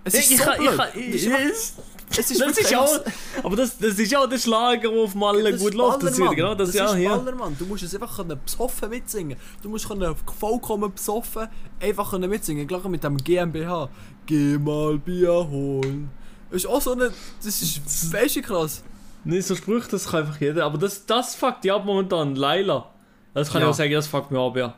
[0.03, 0.71] Es ist ich so kann, blöd.
[0.71, 1.75] ich kann, ich, es ist
[2.19, 2.99] ist das ist auch,
[3.43, 6.03] aber das, das ist auch der Schlager, der auf Malle Das gut ist läuft.
[6.03, 7.07] Das ist genau das, das ja, ist.
[7.07, 7.55] Ballermann.
[7.57, 9.37] Du musst es einfach können besoffen mitsingen.
[9.61, 11.47] Du musst können vollkommen besoffen
[11.79, 12.67] einfach können mitsingen.
[12.67, 13.89] Gleich mit dem GmbH.
[14.25, 16.09] Geh mal Bier holen.
[16.49, 17.13] Das ist auch so eine.
[17.43, 18.83] Das ist weißt du krass.
[19.23, 20.65] Nicht so Sprüche, das kann einfach jeder.
[20.65, 22.36] Aber das, das fuckt ja ab momentan.
[22.36, 22.89] Laila.
[23.34, 23.67] Das kann Ja.
[23.67, 24.73] ich auch sagen, das fuckt mich ab, ja.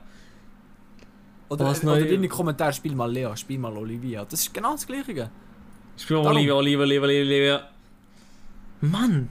[1.49, 4.25] Oder, Was oder neu- in den Kommentaren spiel mal Lea, spiel mal Olivia.
[4.25, 5.29] Das ist genau das Gleiche.
[5.97, 6.38] Spiel mal Darum.
[6.38, 7.62] Olivia, Olivia, Olivia, Olivia.
[8.82, 9.29] Mann!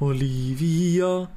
[0.00, 1.28] Olivia.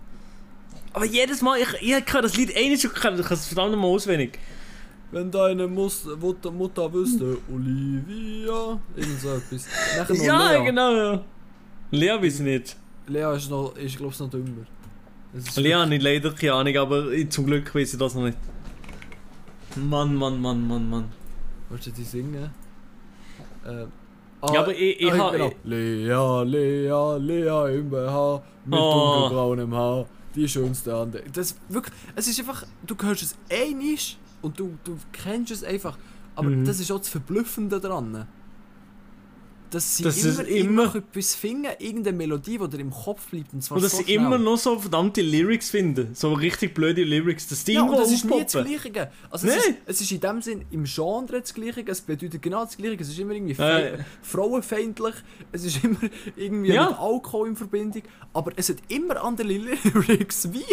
[0.93, 3.75] Aber jedes Mal, ich, ich kann das Lied einmal schon gekannt, ich kann es verdammt
[3.77, 4.37] mal auswendig.
[5.11, 8.79] Wenn deine Mus Mutter, Mutter wüsste, Olivia.
[8.95, 9.67] Irgend so etwas.
[10.23, 11.21] Ja, genau, ja.
[11.91, 12.77] Lea weiß ich nicht.
[13.07, 14.65] Lea ist, noch, ist glaube ich, noch dümmer.
[15.55, 18.37] Lea habe ich leider keine Ahnung, aber ich- zum Glück weiß ich das noch nicht.
[19.75, 21.05] Mann, Mann, Mann, Mann, Mann.
[21.69, 22.49] Willst du die singen?
[23.65, 23.85] Äh,
[24.53, 25.51] Ja, aber ich- ich ha- genau.
[25.63, 29.19] Lea, Lea, Lea im BH mit Oh.
[29.19, 30.05] dunkelbraunem Haar.
[30.35, 31.21] Die schönste an der.
[31.33, 35.97] Das wirklich, es ist einfach, du hörst es einig und du, du kennst es einfach.
[36.35, 36.65] Aber Mhm.
[36.65, 38.27] das ist auch das Verblüffende daran.
[39.71, 43.53] Dass sie Das immer, immer- etwas finden, irgendeine Melodie, die dir im Kopf bleibt.
[43.53, 46.13] Und zwar Und dass so sie immer noch so verdammte Lyrics finden.
[46.13, 47.47] So richtig blöde Lyrics.
[47.47, 48.51] Das Ding Ja, und das ist nie das.
[48.51, 49.11] Gleiche.
[49.29, 49.59] Also es, Nee.
[49.71, 52.97] ist, es ist in dem Sinn im Genre das Gleiche, es bedeutet genau das Gleiche.
[53.01, 53.55] Es ist immer irgendwie Äh.
[53.97, 55.15] fe frauenfeindlich,
[55.53, 55.97] es ist immer
[56.35, 56.89] irgendwie Ja.
[56.89, 58.03] mit Alkohol in Verbindung,
[58.33, 60.65] aber es hat immer andere Lyrics wie.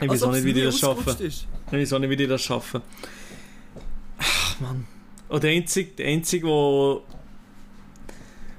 [0.00, 1.14] Ich weiß auch nicht, es wie die das schaffen.
[1.20, 2.80] Ich weiß auch nicht, wie die das schaffen.
[4.18, 4.86] Ach, Mann.
[5.28, 7.00] Und der Einzige, der Einzige, der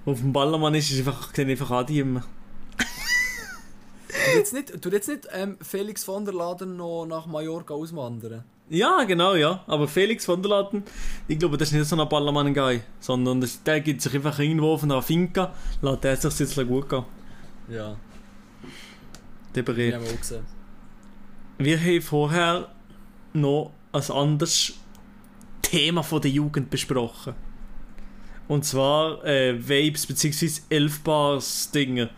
[0.08, 2.24] auf dem Ballermann ist, ist einfach, den einfach immer.
[4.10, 8.44] Und jetzt nicht, tut jetzt nicht ähm, Felix von der Laden noch nach Mallorca auswandern?
[8.70, 9.64] Ja, genau, ja.
[9.68, 10.84] Aber Felix von der Laden,
[11.28, 14.74] ich glaube, das ist nicht so ein Ballermann-Guy, sondern das, der gibt sich einfach irgendwo
[14.74, 17.04] auf einer Finca, lässt der sich jetzt gut gehen.
[17.70, 17.98] Ja,
[19.56, 19.96] Der Berät.
[19.96, 20.46] auch gesehen.
[21.58, 22.70] Wir haben vorher
[23.34, 24.74] noch ein anderes
[25.62, 27.34] Thema von der Jugend besprochen.
[28.48, 30.62] Und zwar äh, Vapes bzw.
[30.70, 32.10] Elfbars-Dinge.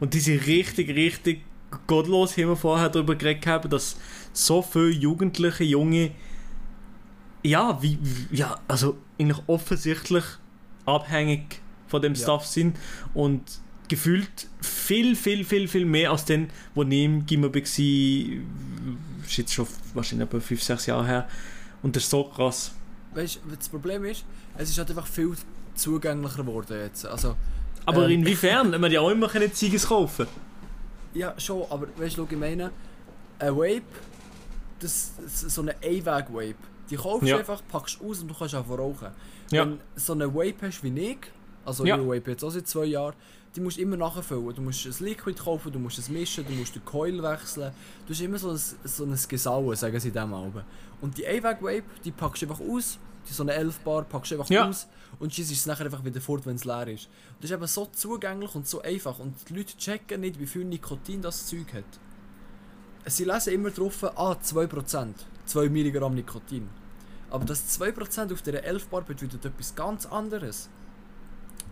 [0.00, 1.42] Und die sind richtig, richtig
[1.86, 3.96] gottlos, haben wir vorher darüber geredet haben, dass
[4.32, 6.12] so viele Jugendliche, Junge,
[7.42, 7.98] ja, wie,
[8.30, 10.24] ja, also eigentlich offensichtlich
[10.86, 12.20] abhängig von dem Ja.
[12.22, 12.76] Stuff sind
[13.14, 13.42] und
[13.88, 17.78] gefühlt viel, viel, viel, viel mehr als den, wo ich im Gimmer war, ist
[19.36, 21.28] jetzt schon wahrscheinlich etwa 5, 6 Jahre her.
[21.82, 22.72] Und das ist so krass.
[23.14, 24.24] Weißt du, das Problem ist,
[24.58, 25.32] es ist halt einfach viel
[25.74, 27.06] zugänglicher geworden jetzt.
[27.06, 27.36] Also,
[27.86, 28.20] Aber Ähm.
[28.20, 28.78] inwiefern?
[28.78, 30.26] Man ja auch immer keine Ziegis kaufen.
[31.14, 32.70] Ja, schon, aber weißt du, ich meine,
[33.38, 33.82] ein Vape,
[34.80, 36.54] das, das ist so eine Einweg-Vape.
[36.90, 37.38] Die kaufst du Ja.
[37.38, 39.08] einfach, packst aus und du kannst einfach rauchen.
[39.50, 39.62] Ja.
[39.62, 41.18] Wenn du so eine Vape hast wie ich,
[41.64, 41.96] also Ja.
[41.96, 43.14] ich vape jetzt auch seit zwei Jahren,
[43.56, 44.54] die musst du immer nachfüllen.
[44.54, 47.72] Du musst ein Liquid kaufen, du musst es mischen, du musst den Coil wechseln.
[48.06, 50.62] Du hast immer so ein, so ein Gesauen, sagen sie diesem Alben.
[51.00, 52.98] Und die Einweg-Vape, die packst du einfach aus,
[53.34, 54.68] so eine 11 Bar packst du einfach Ja.
[54.68, 54.86] aus
[55.18, 57.06] und schießt es nachher einfach wieder fort, wenn es leer ist.
[57.06, 60.46] Und das ist eben so zugänglich und so einfach und die Leute checken nicht, wie
[60.46, 61.84] viel Nikotin das Zeug hat.
[63.06, 65.14] Sie lesen immer drauf, ah, 2%,
[65.46, 66.68] 2 Milligramm Nikotin.
[67.30, 70.68] Aber das 2% auf dieser 11 Bar bedeutet etwas ganz anderes.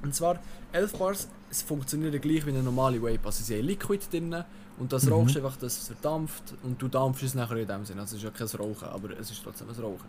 [0.02, 0.38] Und zwar,
[0.72, 3.20] 11 Bars es funktionieren gleich wie eine normale Vape.
[3.24, 4.44] Also sie haben Liquid drin
[4.78, 5.12] und das Mhm.
[5.12, 8.00] rauchst einfach, das verdampft und du dampfst es nachher in dem Sinne.
[8.02, 10.06] Also es ist ja kein Rauchen, aber es ist trotzdem ein Rauchen.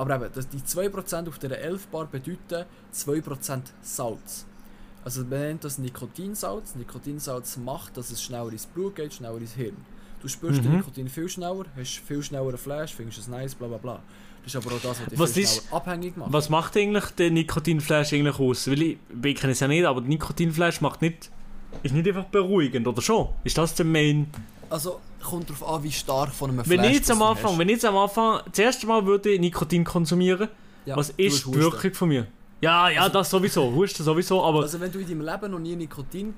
[0.00, 4.46] Aber eben, das, die 2% auf dieser 11 Bar bedeuten 2% Salz.
[5.04, 6.74] Also man nennt das Nikotinsalz.
[6.74, 9.76] Nikotinsalz macht, dass es schneller ins Blut geht, schneller ins Hirn.
[10.22, 10.76] Du spürst den Mhm.
[10.78, 14.02] Nikotin viel schneller, hast viel schneller einen Flash, findest es nice, bla bla bla.
[14.44, 16.32] Das ist aber auch das, was dich Was ist- abhängig macht.
[16.32, 18.68] Was macht eigentlich der Nikotinflash eigentlich aus?
[18.70, 21.30] Weil ich, ich kenne es ja nicht, aber der Nikotinflash macht nicht,
[21.82, 23.28] ist nicht einfach beruhigend, oder schon?
[23.44, 24.28] Ist das der Main?
[24.70, 27.50] Also, kommt darauf an, wie stark von einem Wenn Flash ich jetzt am du Anfang,
[27.52, 27.58] hast.
[27.58, 30.48] wenn ich jetzt am Anfang das erste Mal würde Nikotin konsumieren,
[30.86, 31.54] Ja, was du ist die.
[31.54, 32.26] Wirkung von mir?
[32.62, 35.58] Ja, ja, Also- das sowieso, Husten sowieso, aber Also wenn du in deinem Leben noch
[35.58, 36.34] nie Nikotin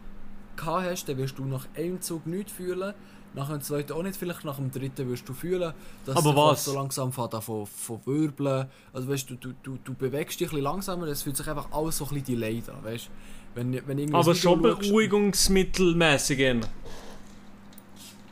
[0.56, 2.94] gehabt hast, dann wirst du nach einem Zug nichts fühlen.
[3.34, 5.72] Nach dem zweiten auch nicht, vielleicht nach dem dritten wirst du fühlen,
[6.04, 6.64] dass Aber es was?
[6.66, 8.66] so langsam fährt von, von wirbeln.
[8.92, 11.68] Also weißt du, du, du, du bewegst dich ein bisschen langsamer, es fühlt sich einfach
[11.72, 13.08] alles so ein bisschen delayed an, weißt
[13.54, 16.38] wenn, wenn ein aber schon beruhigungsmittelmäßig.
[16.38, 16.60] eher.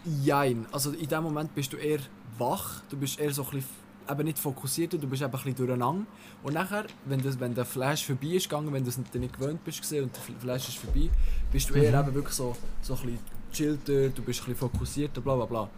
[0.05, 0.67] Jein.
[0.73, 2.01] Also in dem Moment bist du eher
[2.39, 3.69] wach, du bist eher so ein bisschen,
[4.09, 6.07] eben nicht fokussiert, du bist eben ein bisschen durcheinander.
[6.43, 9.39] Und nachher, wenn, das, wenn der Flash vorbei ist gegangen, wenn du es nicht nicht
[9.39, 11.11] gewöhnt bist gesehen und der Flash ist vorbei,
[11.53, 13.19] bist du eher eben wirklich so, so ein bisschen
[13.53, 15.71] chillter, du bist ein bisschen fokussierter, bla bla bla.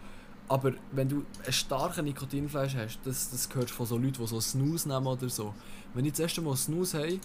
[0.47, 4.27] Aber wenn du einen starken Nikotinflash hast, das, das hörst du von so Leuten, die
[4.27, 5.53] so Snooze nehmen oder so.
[5.93, 7.19] Wenn die das erste Mal Snooze haben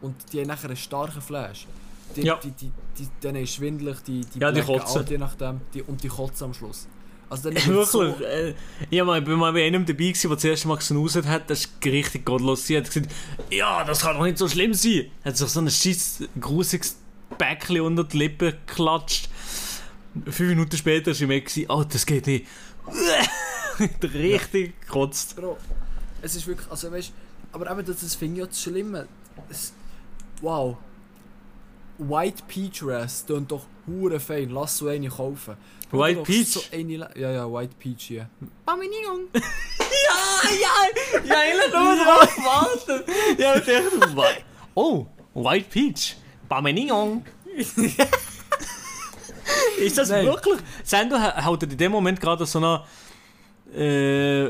[0.00, 1.66] und die haben nachher einen starken Flash,
[2.16, 2.36] die, Ja.
[2.36, 5.00] die, die, die, denen ist schwindelig, die, die, Ja, die kotzen.
[5.02, 6.86] out, je nachdem, die, und die kotzen am Schluss.
[7.30, 7.86] Also dann Wirklich?
[7.88, 8.54] so, Äh,
[8.88, 11.50] ich war mal bei einem dabei, gewesen, der das erste Mal gesnooset hat.
[11.50, 12.66] Das ist richtig gottlos.
[12.66, 13.08] Sie hat gesagt,
[13.50, 15.10] ja, das kann doch nicht so schlimm sein.
[15.24, 16.96] Hat sich so ein scheiß grusiges
[17.36, 19.28] Bäckchen unter die Lippe geklatscht.
[20.24, 22.46] Fünf Minuten später war ich gewesen, Oh, das geht nicht.
[24.14, 25.36] richtig gekotzt.
[25.36, 25.58] Bro,
[26.22, 27.12] es ist wirklich, also weißt
[27.52, 29.06] aber eben das, das finde ich ja das Schlimme.
[29.48, 29.72] Es,
[30.42, 30.76] wow.
[31.98, 35.56] White Peach Ras tönt doch hure fein, lass so eine kaufen.
[35.90, 36.48] White Peach?
[36.52, 38.28] So eine, ja, ja, White Peach, ja.
[38.66, 40.74] Ja, ja,
[41.24, 43.02] ja, ich nur drauf warten.
[43.38, 44.42] Ja, ich dachte,
[44.74, 46.16] oh, White Peach.
[46.48, 47.24] Bamenignon.
[49.78, 50.26] ist das Nein.
[50.26, 50.60] wirklich?
[50.84, 52.84] Sendo ha- haut in dem Moment gerade so eine,
[53.74, 54.44] äh,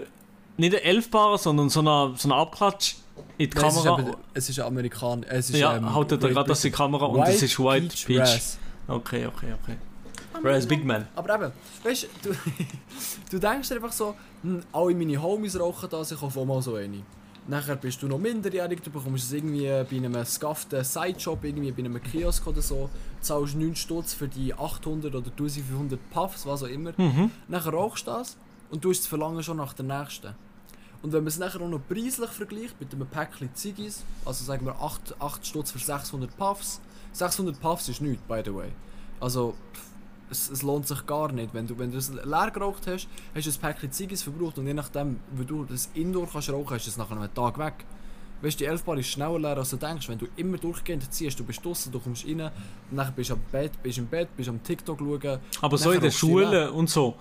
[0.56, 2.96] nicht eine Elfbar, sondern so eine, so eine Abklatsch
[3.38, 6.18] in die Nein, es ist eben- Es ist Amerikan, es ist ja, ähm, haut er
[6.18, 6.76] Great gerade das in die.
[6.76, 8.20] Kamera und das ist White Peach.
[8.20, 8.58] Ras.
[8.86, 9.76] Okay, okay, okay.
[10.42, 11.08] Raz Big Man.
[11.16, 11.52] Aber eben,
[11.82, 12.30] weißt du,
[13.30, 16.62] du denkst dir einfach so, hm, alle meine Homies rauchen das, ich kaufe auch mal
[16.62, 17.02] so eine.
[17.48, 21.78] Nachher bist du noch minderjährig, du bekommst es irgendwie bei einem scufften Sideshop, irgendwie bei
[21.78, 26.66] einem Kiosk oder so, zahlst 9 Stutz für die 800 oder 1500 Puffs, was auch
[26.68, 26.92] immer.
[26.98, 27.30] Mhm.
[27.48, 28.36] Nachher rauchst du das
[28.70, 30.34] und du hast das Verlangen schon nach der nächsten.
[31.02, 34.66] Und wenn man es nachher auch noch preislich vergleicht mit einem Päckchen Ziggis, also sagen
[34.66, 36.80] wir 8, 8 Stutz für 600 Puffs,
[37.12, 38.68] 600 Puffs ist nichts, by the way.
[39.20, 39.54] Also,
[40.30, 41.54] es, es lohnt sich gar nicht.
[41.54, 44.66] Wenn du, wenn du es leer geraucht hast, hast du ein Päckchen Ziggis verbraucht und
[44.66, 47.84] je nachdem, wie du das Indoor kannst rauchen, hast du es nach einem Tag weg.
[48.40, 50.08] Weißt du, die 11 Bar ist schneller leer, als du denkst.
[50.08, 52.50] Wenn du immer durchgehend ziehst, du bist draußen, du kommst rein,
[52.90, 55.40] dann bist du am Bett, bist im Bett, bist am TikTok schauen.
[55.60, 57.16] Aber so in der Schule und so.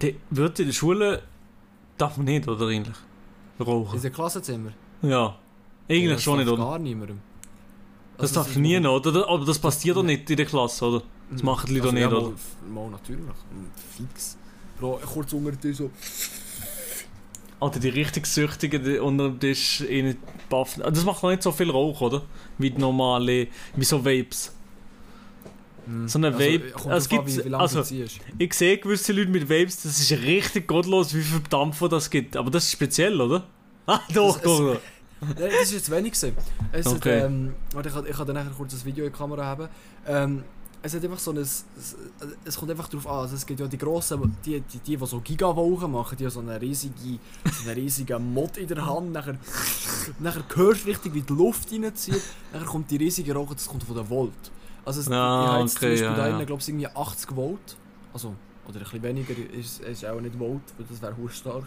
[0.00, 1.22] Die, wird in der Schule
[2.00, 2.96] darf man nicht, oder eigentlich?
[3.58, 3.96] Rauchen.
[3.96, 4.72] In den Klassenzimmer.
[5.02, 5.36] Ja.
[5.88, 6.62] Eigentlich das schon nicht, oder?
[6.62, 7.20] gar niemandem.
[8.16, 9.28] Das Also, darf nie, noch- oder?
[9.28, 11.02] Aber das passiert doch nicht in der Klasse, oder?
[11.30, 12.36] Das machen die Leute Also, doch nicht, ja, oder?
[12.72, 13.20] Mal, mal natürlich.
[13.24, 13.70] Hm,
[14.08, 14.36] Fix.
[14.78, 15.90] Bro, kurz unter Tisch so.
[17.60, 20.16] Oder die richtig Süchtigen die unter dem Tisch in den
[20.48, 20.76] Buff.
[20.76, 22.22] Das macht noch nicht so viel Rauch, oder?
[22.56, 24.54] Wie die normale, wie so Vapes.
[26.06, 27.84] So eine Vape- kommt es drauf an, gibt- wie, wie lange also-.
[28.38, 32.36] Ich sehe gewisse Leute mit Vapes, das ist richtig gottlos, wie viel Dampf das gibt.
[32.36, 33.44] Aber das ist speziell, oder?
[33.86, 34.80] Ah, doch, Das- doch.
[35.20, 36.36] Nein, das ist jetzt wenig gewesen.
[36.72, 37.20] Es Okay.
[37.22, 39.44] hat, ähm, warte, ich kann, ich kann dann nachher kurz das Video in die Kamera
[39.44, 39.68] haben.
[40.06, 40.44] Ähm,
[40.82, 41.66] es hat einfach so ein, es,
[42.44, 45.06] es kommt einfach darauf an, also es gibt ja die grossen, die, die, die, die
[45.06, 49.12] so Gigawolken machen, die haben so eine riesige, so eine riesige Mod in der Hand,
[49.12, 49.36] nachher
[50.20, 52.22] nachher hörst du richtig, wie die Luft reinzieht.
[52.54, 54.32] Nachher kommt die riesige Rauche, das kommt von der Volt.
[54.84, 56.44] Also es, Ah, jetzt okay, zum Beispiel ja, da ja.
[56.44, 57.76] glaube ich, irgendwie 80 Volt.
[58.12, 58.34] Also,
[58.66, 61.64] oder ein bisschen weniger, ist, ist auch nicht Volt, weil das wäre stark.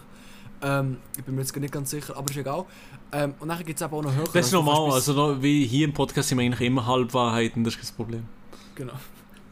[0.62, 2.66] Ähm, ich bin mir jetzt gar nicht ganz sicher, aber ist egal.
[3.12, 4.24] Ähm, und nachher gibt es auch noch höher.
[4.24, 7.64] Das ist kannst normal, also noch, wie hier im Podcast sind wir eigentlich immer Halbwahrheiten,
[7.64, 8.26] das ist kein Problem.
[8.76, 8.94] Genau.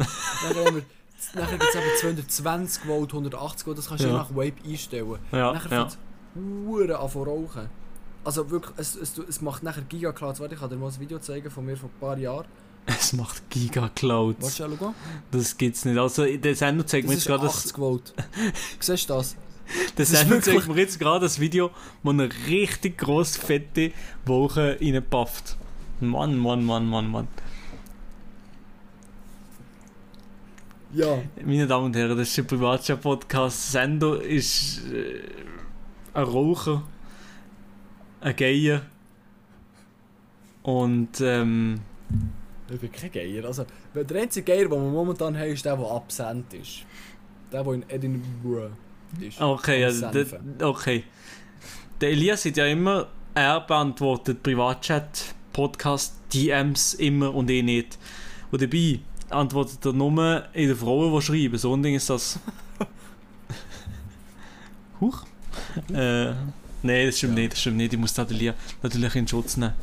[1.35, 4.13] nachher gibt es eben 220 Volt, 180 Volt, das kannst du Ja.
[4.13, 5.17] je nach Vape einstellen.
[5.31, 5.87] Ja, nachher ja.
[5.89, 7.69] fängt es an von rauchen.
[8.23, 10.39] Also wirklich, es, es, es macht nachher Gigaclouds.
[10.39, 12.45] Warte, ich kann dir mal ein Video zeigen von mir vor ein paar Jahren.
[12.85, 14.59] Es macht Giga-Clouds.
[14.59, 14.93] Willst du?
[15.31, 15.97] Das gibt's nicht.
[15.97, 18.13] Also, der Sender zeigt mir Das jetzt gerade das, 80 Volt.
[18.79, 19.35] Siehst du das?
[19.97, 21.71] der Sender zeigt mir jetzt gerade das Video,
[22.03, 23.91] wo eine richtig grosse, fette
[24.25, 25.57] Woche reinpafft.
[25.99, 27.27] Mann, Mann, Mann, Mann, Mann.
[30.93, 31.19] Ja.
[31.45, 33.71] Meine Damen und Herren, das ist der Privatchat-Podcast.
[33.71, 35.21] Sender ist äh,
[36.13, 36.83] ein Raucher,
[38.19, 38.81] ein Geier
[40.63, 41.79] und ähm,
[42.71, 43.45] Ich bin kein Geier.
[43.45, 46.79] Also, der einzige Geier, den wir momentan haben, ist der, der absent ist.
[47.51, 48.71] Der, der in Edinburgh
[49.19, 49.39] ist.
[49.41, 50.25] okay, also, der,
[50.67, 51.03] okay.
[51.99, 57.99] Der Elias hat ja immer, er beantwortet Privatchat, Podcast, DMs immer und eh nicht.
[58.51, 61.57] Und dabei antwortet er nur in den Frauen, die schreiben.
[61.57, 62.39] So ein Ding ist das.
[65.01, 65.23] Huch.
[65.93, 66.31] Äh,
[66.83, 67.41] Nein, das stimmt Ja.
[67.41, 67.93] nicht, das stimmt nicht.
[67.93, 69.73] Ich muss den Elia natürlich in Schutz nehmen.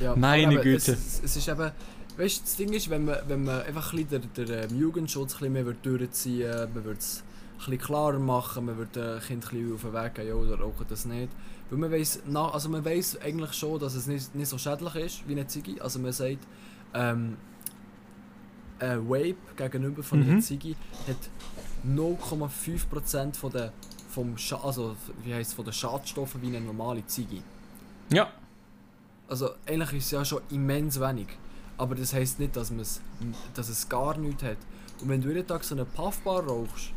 [0.00, 0.92] Ja, Meine Güte.
[0.92, 1.70] Es, es ist eben,
[2.18, 4.78] weißt du, das Ding ist, wenn man, wenn man einfach ein bisschen den, den ähm,
[4.78, 9.18] Jugendschutz ein bisschen mehr durchziehen würde, man würde es ein bisschen klarer machen, man würde
[9.18, 11.32] den Kind ein bisschen auf den Weg gehen, ja, oder rauchen das nicht.
[11.70, 14.94] Weil man weiss, na, also man weiss eigentlich schon, dass es nicht, nicht so schädlich
[14.96, 15.82] ist wie eine Ziege.
[15.82, 16.38] Also man sagt,
[16.94, 17.36] ähm,
[18.80, 20.30] ein Vape gegenüber von Mhm.
[20.30, 20.76] einer Ziege
[21.08, 21.16] hat
[21.86, 23.72] 0,5% von der,
[24.10, 27.42] vom Scha also, wie heisst, von den Schadstoffen wie eine normale Ziege.
[28.12, 28.28] Ja.
[29.28, 31.26] Also eigentlich ist es ja schon immens wenig.
[31.78, 33.00] Aber das heisst nicht, dass, man's,
[33.54, 34.56] dass es gar nichts hat.
[35.00, 36.90] Und wenn du jeden Tag so eine Puffbar rauchst,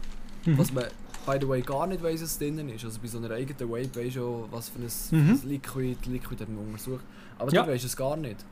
[0.46, 0.58] Mhm.
[0.58, 0.86] was man
[1.28, 2.84] by the way gar nicht weiss, was drinnen ist.
[2.84, 5.38] Also bei so einer eigenen Vape weisst du schon, was für ein, Mhm.
[5.38, 7.04] für ein Liquid, Liquid hat man untersucht.
[7.38, 7.62] Aber Ja.
[7.64, 8.44] du weißt es gar nicht.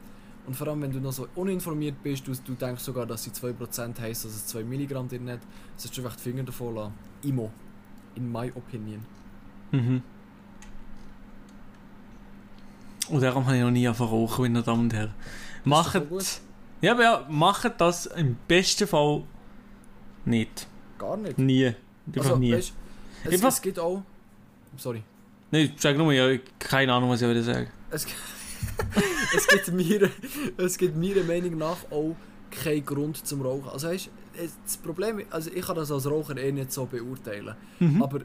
[0.45, 3.31] Und vor allem, wenn du noch so uninformiert bist, du, du denkst sogar, dass sie
[3.31, 5.39] 2% heisst, dass es 2 Milligramm drin hat,
[5.77, 6.93] solltest du einfach die Finger davon lassen.
[7.23, 7.51] Imo.
[8.15, 9.03] In my opinion.
[9.71, 10.03] Mhm.
[13.09, 15.13] Und darum habe ich noch nie rauchen, meine Damen und Herren.
[15.69, 16.01] Macht.
[16.82, 19.23] Ja, aber ja, macht das im besten Fall
[20.25, 20.67] nicht.
[20.97, 21.38] Gar nicht.
[21.38, 21.73] Nie.
[22.08, 22.53] Einfach Also, nie.
[22.53, 22.73] weisst,
[23.23, 24.01] es, Einfach- es gibt auch...
[24.77, 25.03] Sorry.
[25.51, 27.67] Nein, sag nur, ja, keine Ahnung, was ich würde sagen.
[27.89, 28.05] Es,
[29.36, 30.10] es, gibt mir,
[30.58, 32.15] es gibt meiner Meinung nach auch
[32.51, 33.69] keinen Grund zum Rauchen.
[33.69, 34.10] Also weißt,
[34.63, 37.55] das Problem, also ich kann das als Raucher eh nicht so beurteilen.
[37.79, 38.01] Mhm.
[38.01, 38.21] Aber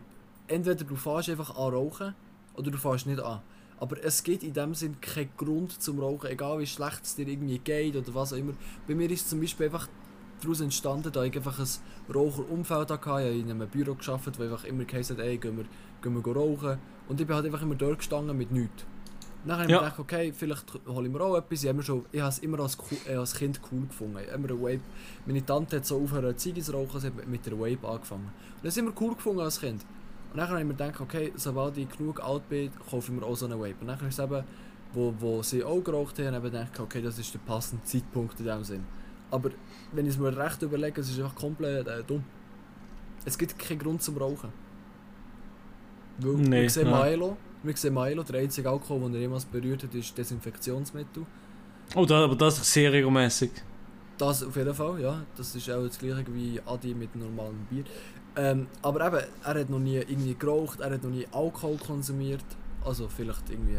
[0.47, 2.15] entweder du fährst einfach an Rauchen
[2.55, 3.41] oder du fährst nicht an.
[3.85, 7.29] Aber es gibt in dem Sinn keinen Grund zum Rauchen, egal wie schlecht es dir
[7.29, 8.55] irgendwie geht oder was auch immer.
[8.89, 9.89] Bei mir ist zum Beispiel einfach
[10.41, 11.69] daraus entstanden, da ich einfach ein
[12.15, 12.95] Raucherumfeld hatte.
[12.95, 15.67] Ich habe in einem Büro gearbeitet, wo einfach immer geheißen hat, ey, gehen wir,
[16.03, 16.79] gehen wir rauchen.
[17.09, 18.87] Und ich bin halt einfach immer dort gestanden mit nichts.
[19.47, 19.77] Dann habe ich Ja.
[19.77, 21.63] mir gedacht, okay, vielleicht hole ich mir auch etwas.
[21.63, 24.17] Ich habe, schon, ich habe es immer als, äh, als Kind cool gefunden.
[24.19, 24.81] Ich habe immer eine Vape.
[25.27, 28.25] Meine Tante hat so aufgehört, Ziege zu rauchen, sie hat mit der Vape angefangen.
[28.57, 29.85] Und das ist immer cool gefunden als Kind.
[30.35, 33.25] Und dann habe ich mir gedacht, okay, sobald ich genug alt bin, kaufe ich mir
[33.25, 33.77] auch so eine Vape.
[33.81, 34.43] Und dann ist es eben,
[34.93, 38.41] wo, wo sie auch geraucht haben, habe ich gedacht, okay, das ist der passende Zeitpunkt
[38.41, 38.85] in dem Sinn.
[39.31, 39.51] Aber
[39.93, 42.25] wenn ich es mir recht überlege, es ist einfach komplett äh, dumm.
[43.25, 44.53] Es gibt keinen Grund zum Rauchen.
[46.19, 47.13] Weil Nee, wir sehen nein.
[47.13, 51.27] Milo, wir sehen Milo, der einzige Alkohol, den er jemals berührt hat, ist Desinfektionsmittel.
[51.95, 53.53] Oh, da, aber das ist sehr regelmäßig.
[54.19, 55.23] Das auf jeden Fall, ja.
[55.37, 57.85] Das ist auch das gleiche wie Adi mit normalem Bier.
[58.37, 62.45] Ähm, aber eben, er hat noch nie irgendwie geraucht, er hat noch nie Alkohol konsumiert.
[62.85, 63.79] Also vielleicht irgendwie...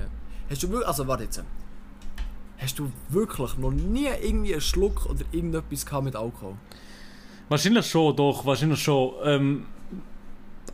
[0.49, 0.87] Hast du wirklich...
[0.87, 1.43] Also warte jetzt.
[2.57, 6.55] Hast du wirklich noch nie irgendwie einen Schluck oder irgendetwas gehabt mit Alkohol?
[7.49, 9.13] Wahrscheinlich schon, doch, wahrscheinlich schon.
[9.23, 9.65] Ähm,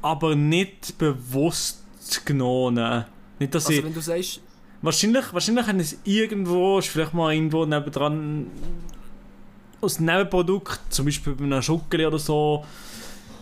[0.01, 1.83] aber nicht bewusst
[2.25, 3.05] genommen.
[3.39, 3.85] Nicht, dass Also ich.
[3.85, 4.41] wenn du sagst...
[4.83, 8.47] Wahrscheinlich, wahrscheinlich haben es irgendwo, ist vielleicht mal irgendwo nebendran
[9.79, 12.65] aus Nebenprodukt, zum Beispiel bei einer Schokolade oder so,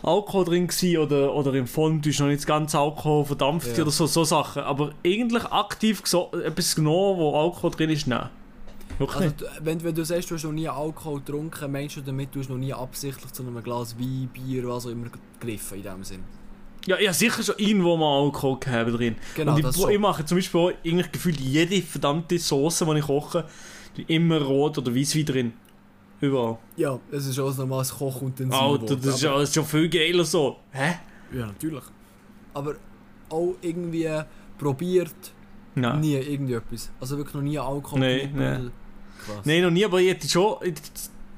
[0.04, 3.84] Alkohol drin gewesen oder, oder im Fondue ist noch nicht das ganze Alkohol verdampft Ja.
[3.84, 4.64] oder so, so Sachen.
[4.64, 6.02] Aber eigentlich aktiv
[6.46, 8.30] etwas genommen, wo Alkohol drin ist, nein.
[8.98, 12.34] Wirklich Also, wenn, wenn du sagst, du hast noch nie Alkohol getrunken, meinst du damit,
[12.36, 15.08] du hast noch nie absichtlich zu einem Glas Wein, Bier, was auch immer
[15.40, 16.24] gegriffen in dem Sinn?
[16.86, 19.16] Ja, ja, sicher schon irgendwo mal Alkohol gehabt drin.
[19.36, 19.92] Genau, Und ich, schon.
[19.92, 23.46] ich mache zum Beispiel auch eigentlich gefühlt jede verdammte Sauce, die ich koche,
[24.08, 25.54] immer rot oder Weißwein drin.
[26.22, 26.58] Überall.
[26.76, 28.54] Ja, es ist ein normales Kochutensil.
[28.54, 30.58] Alter, das ist, ja, das ist schon viel geiler so.
[30.72, 30.96] Hä?
[31.34, 31.84] Ja, natürlich.
[32.54, 32.76] Aber
[33.30, 34.10] auch irgendwie
[34.58, 35.16] probiert,
[35.76, 36.00] Nein.
[36.02, 36.92] Nie irgendwie etwas.
[37.00, 38.72] Also wirklich noch nie Alkohol Nee, getrunken nee.
[39.26, 39.46] Krass.
[39.46, 40.56] Nein, noch nie, aber ich hätte schon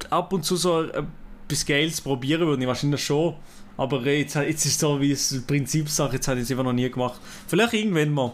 [0.09, 3.35] ab und zu so etwas Geiles probieren würde ich wahrscheinlich schon.
[3.77, 6.73] Aber jetzt, jetzt ist es so wie es Prinzipsache, jetzt habe ich es einfach noch
[6.73, 7.19] nie gemacht.
[7.47, 8.33] Vielleicht irgendwann mal.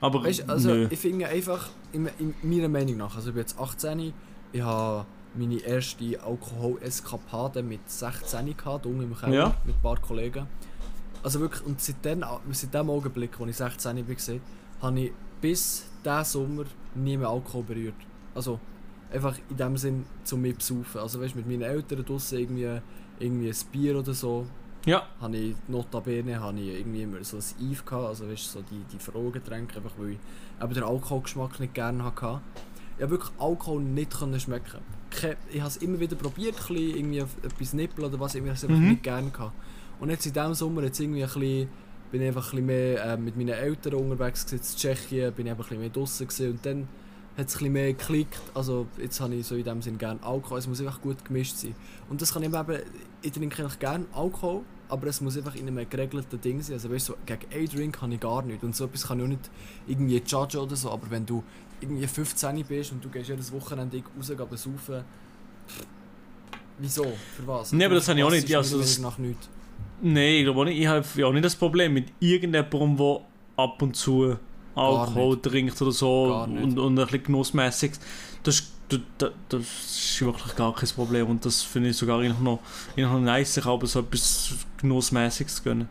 [0.00, 0.88] Aber Weißt, also nö.
[0.90, 4.12] ich finde einfach, in, in meiner Meinung nach, also ich bin jetzt 18,
[4.52, 5.06] ich habe
[5.36, 9.54] meine erste Alkohol-Eskapade mit 16 gehabt, unten im Keller, Ja.
[9.64, 10.46] mit ein paar Kollegen.
[11.22, 14.40] Also wirklich, und seit, den, seit dem Augenblick, als ich 16 war,
[14.82, 16.64] habe ich bis diesen Sommer
[16.94, 17.94] nie mehr Alkohol berührt.
[18.34, 18.60] Also
[19.12, 21.00] einfach in dem Sinn zum mich besaufen.
[21.00, 22.80] Also weißt, mit meinen Eltern draussen irgendwie,
[23.18, 24.46] irgendwie ein Bier oder so,
[24.86, 28.60] Ja, habe ich notabene habe ich irgendwie immer so ein Eve gehabt, also weißt, so
[28.62, 30.18] die, die Frohgetränke, einfach weil ich
[30.62, 32.40] eben den Alkoholgeschmack nicht gerne hatte.
[32.98, 34.80] Ich habe wirklich Alkohol nicht können schmecken.
[35.52, 38.64] Ich habe es immer wieder probiert, bisschen, irgendwie etwas nippeln oder was, ich habe es
[38.64, 38.88] einfach Mhm.
[38.90, 39.52] nicht gerne gehabt.
[40.00, 41.68] Und jetzt in diesem Sommer jetzt irgendwie ein bisschen,
[42.10, 45.46] bin ich einfach ein bisschen mehr äh, mit meinen Eltern unterwegs gewesen, in Tschechien, bin
[45.46, 46.88] ich einfach ein bisschen mehr gewesen und dann
[47.36, 48.40] hat es ein bisschen mehr geklickt.
[48.54, 51.56] Also jetzt habe ich so in dem Sinn gerne Alkohol, es muss einfach gut gemischt
[51.56, 51.74] sein.
[52.08, 52.78] Und das kann ich eben,
[53.22, 56.74] ich trinke eigentlich gerne Alkohol, aber es muss einfach in einem geregelten Ding sein.
[56.74, 58.62] Also weißt du, so, gegen einen Drink kann ich gar nicht.
[58.62, 59.50] Und so etwas kann ich auch nicht
[59.88, 60.90] irgendwie judgen oder so.
[60.92, 61.42] Aber wenn du
[61.84, 65.04] irgendwie 15 bist und du gehst jedes Wochenende raus gehen besaufen,
[66.78, 67.04] wieso?
[67.36, 67.72] Für was?
[67.72, 68.48] Nee, aber das habe ich auch nicht.
[68.48, 69.48] Ja, Also das- nach nichts.
[70.02, 70.78] nein, ich glaube auch nicht.
[70.78, 72.62] Ich habe ja auch nicht das Problem mit irgendjemandem, der
[73.56, 74.36] ab und zu
[74.74, 77.92] Alkohol trinkt oder so und, und ein bisschen genussmässig.
[78.42, 82.60] Das, ist- das, das, ist wirklich gar kein Problem und das finde ich sogar noch,
[82.96, 85.88] noch nice, sich aber so etwas Genussmäßiges zu gönnen.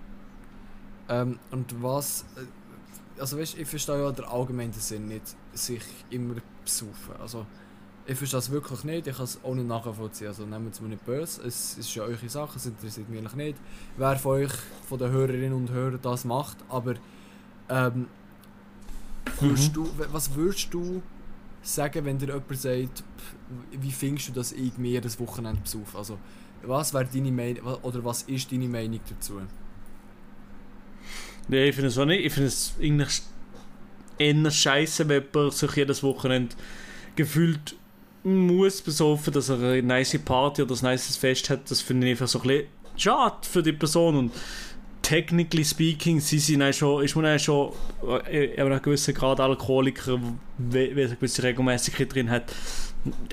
[1.10, 2.26] Ähm, und was.
[3.24, 7.15] Also weißt ich verstehe ja den allgemeinen Sinn nicht, sich immer besaufen.
[7.21, 7.45] Also
[8.05, 10.28] ich verstehe das wirklich nicht, ich kann es auch nicht nachvollziehen.
[10.28, 13.36] Also nehmt es mir nicht böse, es ist ja eure Sache, es interessiert mich eigentlich
[13.36, 13.57] nicht,
[13.95, 14.51] wer von euch,
[14.89, 16.95] von den Hörerinnen und Hörern das macht, aber
[17.69, 18.07] ähm,
[19.39, 21.01] würdest du, was würdest du
[21.61, 23.05] sagen, wenn dir jemand sagt,
[23.71, 25.97] wie findest du, dass ich mir das Wochenende besaufe?
[25.97, 26.19] Also
[26.61, 29.39] was wäre deine Meinung, oder was ist deine Meinung dazu?
[31.48, 32.26] Nee, ich finde es auch nicht.
[32.26, 33.22] Ich finde es eigentlich
[34.18, 36.56] eher scheiße, wenn man sich jedes Wochenende
[37.16, 37.76] gefühlt
[38.24, 41.70] muss besoffen, dass er eine nice Party oder ein nice Fest hat.
[41.70, 44.16] Das finde ich einfach so ein bisschen schade für die Person.
[44.16, 44.32] Und
[45.02, 47.74] technically speaking, sie sind auch schon, ist man auch schon
[48.32, 50.20] äh, in einem gewissen Grad Alkoholiker,
[50.58, 52.54] wenn er eine gewisse Regelmäßigkeit drin hat.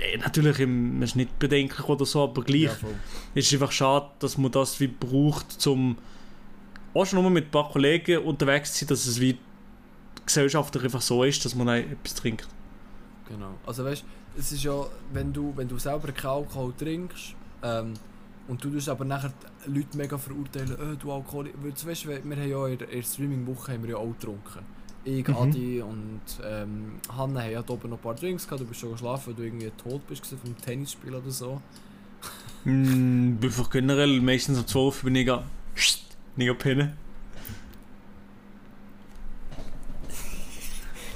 [0.01, 2.71] Äh, Natürlich, man ist nicht bedenklich oder so, aber gleich
[3.35, 5.97] es ist einfach schade, dass man das wie braucht, zum
[6.95, 9.39] auch schon nur mit ein paar Kollegen unterwegs zu sein, dass es wie
[10.27, 12.49] gesellschaftlich einfach so ist, dass man etwas trinkt.
[13.29, 13.55] Genau.
[13.67, 14.05] Also weißt
[14.39, 17.95] es ist ja, wenn du, wenn du selber keinen Alkohol trinkst ähm,
[18.49, 19.33] und du tust aber nachher
[19.67, 21.51] die Leute mega verurteilen, oh, du Alkohol.
[21.63, 23.97] Weil, du weißt, wir wir haben ja in der, in der Streaming-Woche haben wir ja
[23.97, 24.61] auch getrunken.
[25.05, 25.37] Ich, Mhm.
[25.37, 28.81] Adi und ähm, Hanna haben ja da oben noch ein paar Drinks gehabt, du bist
[28.81, 31.61] schon geschlafen, weil du irgendwie tot bist gewesen vom Tennisspiel oder so.
[32.65, 35.31] Mm, einfach generell, meistens um 12 bin ich
[36.55, 36.97] pennen.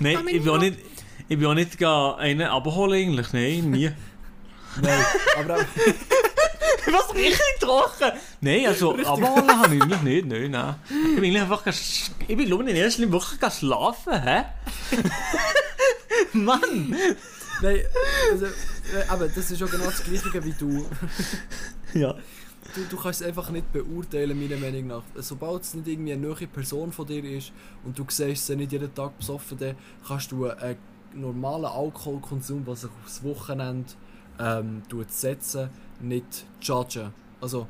[0.01, 0.79] Nein, ich bin auch nicht,
[1.29, 3.91] ich bin auch nicht einen abholen eigentlich, nein, nie.
[4.83, 5.05] Nein,
[5.39, 5.64] aber auch,
[6.87, 8.12] Was richtig trocken?
[8.41, 10.75] Nein, also abholen habe ich eigentlich nicht, nein, nein.
[10.89, 14.45] Ich bin eigentlich einfach, ich bin glaube ich in Linie wirklich gar schlafen, hä?
[16.33, 16.97] Mann!
[17.62, 17.81] nein,
[18.33, 18.51] also, äh,
[19.09, 20.87] aber das ist ja genau das Gleiche wie du.
[21.95, 22.14] Ja.
[22.75, 25.03] Du, du kannst es einfach nicht beurteilen, meiner Meinung nach.
[25.17, 27.53] Sobald es nicht irgendwie eine neue Person von dir ist
[27.85, 30.77] und du siehst sie nicht jeden Tag besoffen, dann kannst du einen
[31.15, 33.91] normalen Alkoholkonsum, was sich aufs Wochenende
[34.41, 35.69] ähm, setzen,
[36.01, 37.12] nicht judgen.
[37.41, 37.67] Also,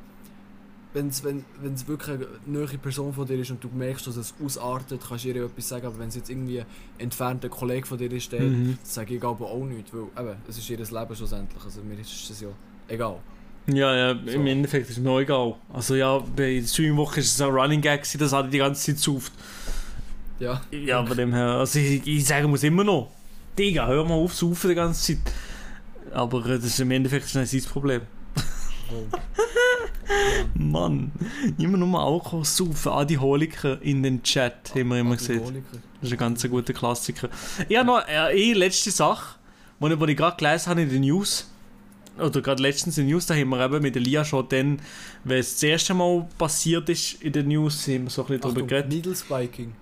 [0.95, 4.33] wenn's, wenn es wirklich eine neue Person von dir ist und du merkst, dass es
[4.43, 6.67] ausartet, kannst du ihr etwas sagen, aber wenn es jetzt irgendwie ein
[6.99, 8.79] entfernter Kollege von dir ist, dann Mhm.
[8.83, 12.31] sage ich aber auch nichts, weil eben, es ist ihr Leben schlussendlich, also mir ist
[12.31, 12.49] es ja
[12.89, 13.19] egal.
[13.67, 14.33] Ja, ja, So.
[14.33, 15.55] im Endeffekt ist mir auch egal.
[15.73, 18.83] Also ja, bei der Streamwoche ist es ein Running Gag, das hatte ich die ganze
[18.93, 19.33] Zeit sauft.
[20.39, 20.61] Ja.
[20.71, 23.11] Ja, von dem her, also ich, ich sage muss immer noch,
[23.59, 25.33] Digga, hör mal auf, saufen die ganze Zeit.
[26.13, 28.03] Aber äh, das ist im Endeffekt ist nicht sein Problem.
[28.89, 29.07] Voll.
[30.55, 31.13] Mann,
[31.59, 35.65] immer nur Alkohol saufen, Alkoholiker in den Chat, haben wir immer gesehen.
[36.01, 37.29] Das ist ein ganz guter Klassiker.
[37.69, 39.37] Ich habe noch äh, eine letzte Sache,
[39.81, 41.51] die ich gerade gelesen habe in den News.
[42.19, 44.81] Oder gerade letztens in den News, da haben wir eben mit Elia schon dann,
[45.25, 48.41] wenn es das erste Mal passiert ist in den News, haben wir so ein bisschen
[48.41, 48.93] darüber Achtung, geredet.
[48.93, 49.73] Needle Spiking.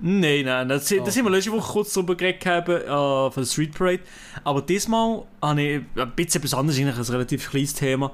[0.00, 3.44] Nein, nein, das, Ah, das haben wir letzte Woche kurz darüber geredet äh, von der
[3.44, 4.00] Street Parade.
[4.44, 8.12] Aber diesmal habe ich ein bisschen etwas anderes, eigentlich ein relativ kleines Thema.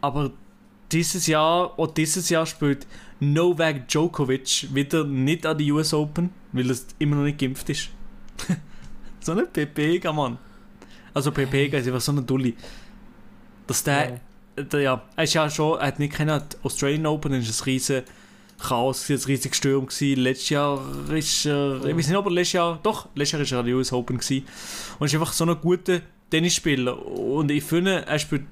[0.00, 0.32] Aber
[0.92, 2.86] dieses Jahr, auch dieses Jahr spielt
[3.20, 7.90] Novak Djokovic wieder nicht an die US Open, weil er immer noch nicht geimpft ist.
[9.20, 10.38] so ein Pepega, Mann.
[11.16, 12.54] Also Pepega ist einfach so eine Dulli.
[13.66, 14.20] Dass der,
[14.54, 18.02] der, ja, er ist ja schon, er hat nicht kennen, Australian Open, ist ein riesen
[18.60, 20.20] Chaos, ein riesiger Sturm gewesen.
[20.20, 20.78] Letztes Jahr
[21.10, 23.92] ist er, ich weiß nicht, ob er letztes Jahr, doch, letztes Jahr ist er US
[23.94, 24.46] Open gewesen.
[24.98, 27.06] Und ist einfach so ein guter Tennisspieler.
[27.06, 28.44] Und ich finde, er spielt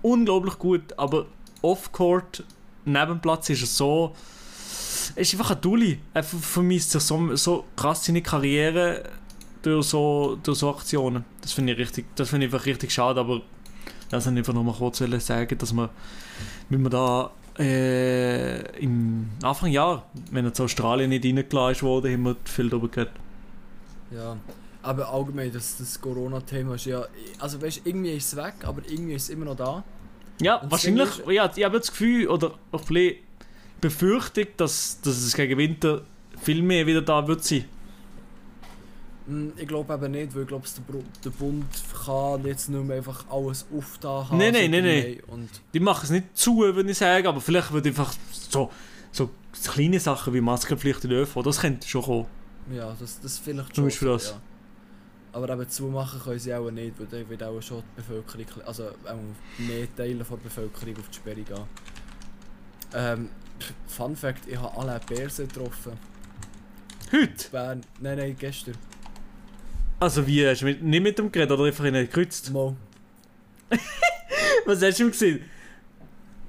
[0.00, 1.26] unglaublich gut, aber
[1.62, 2.44] off-court,
[2.84, 4.14] neben Platz ist er so,
[5.16, 5.98] er ist einfach ein Dulli.
[6.12, 9.02] Er vermisst sich so, so krass seine Karriere
[9.64, 11.24] durch so, durch so Aktionen.
[11.40, 13.42] Das finde ich richtig, das finde ich einfach richtig schade, aber
[14.10, 15.88] das wollte ich einfach nochmal kurz sagen, dass man,
[16.68, 22.22] wenn man da äh, im Anfang Jahr, wenn er zu Australien nicht reingelassen wurde, haben
[22.24, 23.14] wir viel darüber geredet.
[24.10, 24.36] Ja,
[24.82, 27.04] aber allgemein, das, das Corona-Thema ist ja,
[27.38, 29.82] also weißt irgendwie ist es weg, aber irgendwie ist es immer noch da.
[30.40, 33.16] Ja, Und wahrscheinlich, ja, ich habe das Gefühl, oder auch ein bisschen
[33.80, 36.02] Befürchtung, dass, dass es gegen Winter
[36.42, 37.64] viel mehr wieder da wird sein.
[39.26, 40.66] Hm, ich glaube eben nicht, weil ich glaube,
[41.24, 41.64] der, Bund
[42.04, 44.38] kann jetzt nicht mehr einfach alles auftauen.
[44.38, 45.20] Nein, nein, nein, nein.
[45.28, 48.70] Und Die machen es nicht zu, würde ich sagen, aber vielleicht wird einfach so,
[49.12, 49.30] so
[49.72, 52.26] kleine Sachen wie Maskenpflicht in der ÖV, das könnte schon kommen.
[52.70, 53.90] Ja, das, das vielleicht schon.
[53.90, 54.30] Zum das.
[54.30, 54.40] Ja.
[55.32, 58.84] Aber eben zumachen können sie auch nicht, weil dann wird auch schon die Bevölkerung, also
[58.88, 59.18] auch
[59.58, 61.64] mehr Teile der Bevölkerung auf die Sperre gehen.
[62.94, 63.28] Ähm,
[63.86, 65.92] Fun Fact, ich habe alle Bärse getroffen.
[67.10, 67.50] Heute?
[67.50, 67.84] Bern.
[68.00, 68.74] Nein, nein, gestern.
[70.00, 72.50] Also wie, hast du mit, nicht mit dem geredet oder einfach ihn gekreuzt?
[72.50, 72.76] Mo.
[74.66, 75.40] was hast du ihm gesehen?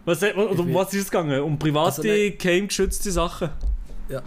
[0.06, 1.41] Was, oder um was ist es gegangen?
[1.41, 3.50] Um private, also, geheimgeschützte Sachen?
[4.10, 4.22] Ja.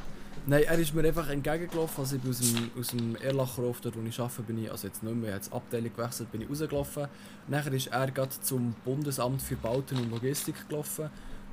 [0.46, 3.96] Nein, er ist mir einfach entgegengelaufen, als ich aus dem, aus dem Erlacher Hof, dort
[3.96, 7.06] wo ich arbeite, bin ich, also jetzt nicht mehr, jetzt Abteilung gewechselt, bin ich rausgelaufen.
[7.48, 11.10] Nachher ist er gerade zum Bundesamt für Bauten und Logistik gelaufen.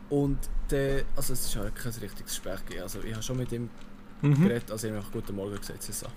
[0.09, 0.37] Und
[0.71, 2.83] der, also es ist halt kein richtiges Gespräch gegeben.
[2.83, 3.69] Also ich habe schon mit ihm
[4.21, 4.43] mhm.
[4.43, 6.07] geredet, also ich habe Guten Morgen gesagt, so.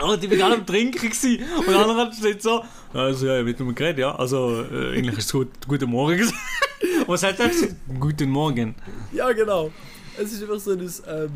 [0.00, 1.44] Oh, die war gerade am Trinken gewesen.
[1.58, 5.26] und der andere steht so, also ja, mit ihm geredet, ja, also äh, eigentlich ist
[5.26, 6.32] es gut, guten Morgen
[7.06, 7.76] Was hat er gesagt?
[8.00, 8.74] Guten Morgen.
[9.12, 9.70] Ja, genau.
[10.18, 11.30] Es ist einfach so ein, ähm,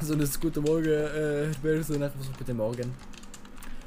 [0.00, 2.94] so ein Guten Morgen, äh, Herr so einfach so Guten Morgen.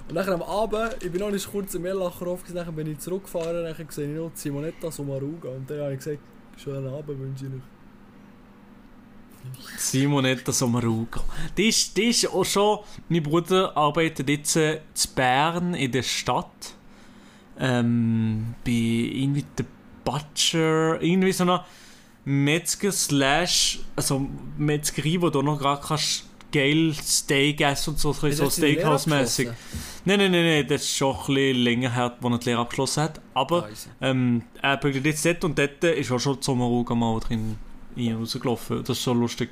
[0.09, 2.99] Und dann am Abend, ich bin noch nicht kurz im Erlacher aufgesetzt, dann bin ich
[2.99, 6.19] zurückgefahren, dann sehe ich noch Simonetta Sommaruga und dann habe ich gesagt,
[6.57, 7.61] schönen Abend wünsche ich euch.
[9.77, 11.21] Simonetta Sommaruga.
[11.57, 12.79] Die ist, die ist auch schon,
[13.09, 14.79] mein Bruder arbeitet jetzt in
[15.15, 16.75] Bern in der Stadt.
[17.59, 19.65] Ähm, bei irgendwie der
[20.03, 21.65] Butcher, irgendwie so einer
[22.25, 24.27] Metzger slash, also
[24.57, 29.49] Metzgerie, wo du noch gar kannst geil Steak essen und so, so Steakhouse-mäßig.
[30.05, 32.59] Nein, nein, nein, nein, das ist schon ein bisschen länger her, als er die Lehre
[32.59, 33.21] abgeschlossen hat.
[33.33, 33.69] Aber ah,
[34.01, 37.57] ähm, er bügelt jetzt dort und dort ist auch schon die Sommerruhe mal drin
[37.97, 38.83] rausgelaufen.
[38.83, 39.49] Das ist so lustig.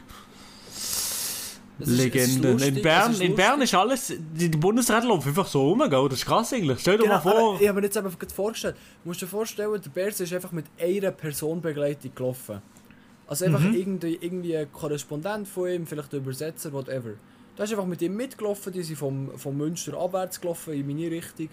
[1.80, 2.50] Legende.
[2.64, 6.10] in, Bern, in Bern ist alles, die, Bundesräte laufen einfach so rum, gell?
[6.10, 6.80] das ist krass eigentlich.
[6.80, 7.60] Stell dir genau, mal vor.
[7.60, 10.66] ich habe mir jetzt einfach vorgestellt, du musst dir vorstellen, der Bärs ist einfach mit
[10.80, 12.62] einer Personenbegleitung gelaufen.
[13.26, 13.74] Also einfach mhm.
[13.74, 17.14] irgendwie, irgendwie ein Korrespondent von ihm, vielleicht ein Übersetzer, whatever.
[17.56, 21.12] Da ist einfach mit ihm mitgelaufen, die sind vom, vom Münster abwärts gelaufen, in meine
[21.12, 21.50] Richtung.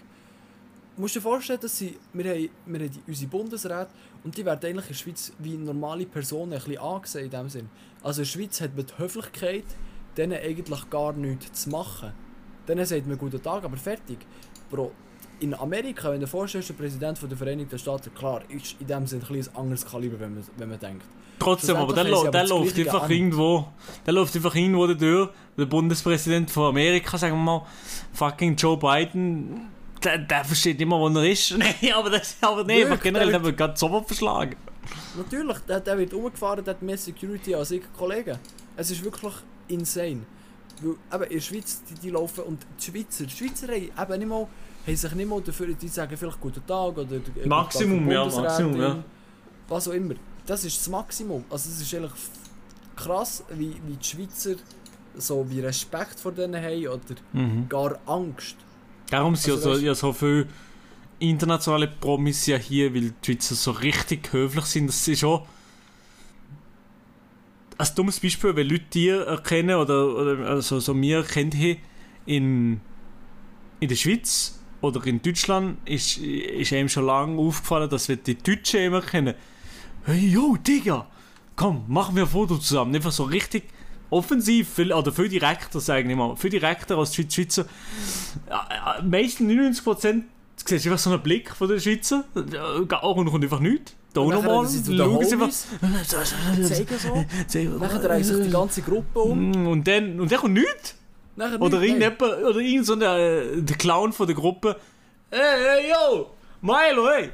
[0.95, 3.89] Du musst dir vorstellen, dass sie, wir haben, wir haben unsere Bundesräte
[4.23, 7.49] und die werden eigentlich in der Schweiz wie normale Personen ein bisschen angesehen in dem
[7.49, 7.69] Sinn.
[8.03, 9.65] Also in der Schweiz hat man die Höflichkeit,
[10.17, 12.11] denen eigentlich gar nichts zu machen.
[12.67, 14.19] Denen sagt man guten Tag, aber fertig.
[14.69, 14.91] Bro,
[15.39, 19.07] in Amerika, wenn du dir vorstellst, der Präsident der Vereinigten Staaten, klar, ist in dem
[19.07, 21.05] Sinne ein, ein anderes Kaliber, wenn man, wenn man denkt.
[21.39, 23.11] Trotzdem, aber der, lo der läuft einfach an.
[23.11, 23.67] irgendwo,
[24.05, 25.29] der läuft einfach irgendwo durch.
[25.57, 27.65] Der Bundespräsident von Amerika, sagen wir mal,
[28.13, 29.69] fucking Joe Biden,
[30.03, 31.51] der, der versteht immer, wo er ist.
[31.57, 34.55] Nein, aber das, aber nee, aber generell, der wird gerade so verschlagen.
[35.17, 38.37] Natürlich, der, der wird umgefahren, der hat mehr Security als ich Kollegen.
[38.75, 39.33] Es ist wirklich
[39.67, 40.21] insane.
[40.81, 44.19] Weil, eben, in der Schweiz, die, die laufen, und die Schweizer, die Schweizer haben eben
[44.19, 44.47] nicht mal,
[44.87, 47.19] haben sich nicht mal dafür, die sagen vielleicht guten Tag oder...
[47.45, 49.03] Maximum, ja, Maximum, ja.
[49.67, 50.15] Was auch immer
[50.49, 51.45] das ist das Maximum.
[51.49, 52.11] Also es ist eigentlich
[52.95, 54.55] krass, wie, wie die Schweizer
[55.15, 57.69] so wie Respekt vor denen haben oder mhm.
[57.69, 58.55] gar Angst.
[59.09, 60.47] Darum sind also, ja, so, ja so viele
[61.19, 64.87] internationale Promis ja hier, weil die Schweizer so richtig höflich sind.
[64.87, 65.41] Das ist schon
[67.77, 71.55] ein dummes Beispiel, wenn Leute dir erkennen oder, oder also so mir erkennt
[72.25, 72.81] in,
[73.79, 78.37] in der Schweiz oder in Deutschland ist, ist einem schon lange aufgefallen, dass wir die
[78.37, 79.35] Deutschen immer kennen
[80.05, 81.05] hey, yo, Digga,
[81.55, 82.95] komm, machen wir ein Foto zusammen.
[82.95, 83.63] Einfach so richtig
[84.09, 87.65] offensiv, viel, oder viel direkter, sagen wir mal, viel direkter als die Schweizer.
[89.03, 90.23] Meistens 99%
[90.63, 93.95] du siehst einfach so einen Blick von den Schweizer, äh, auch und kommt einfach nichts.
[94.13, 97.13] Da auch nochmal, schauen sie Homies, zeigen so.
[97.13, 97.79] einfach...
[97.79, 99.51] Nachher dreht sich die ganze Gruppe um.
[99.51, 100.95] Mm, Und dann, und dann kommt nichts.
[101.35, 104.75] Nachher Oder irgendjemand, oder irgend so der, äh, der Clown von der Gruppe.
[105.29, 106.31] Hey, hey, yo!
[106.61, 107.29] Milo, hey!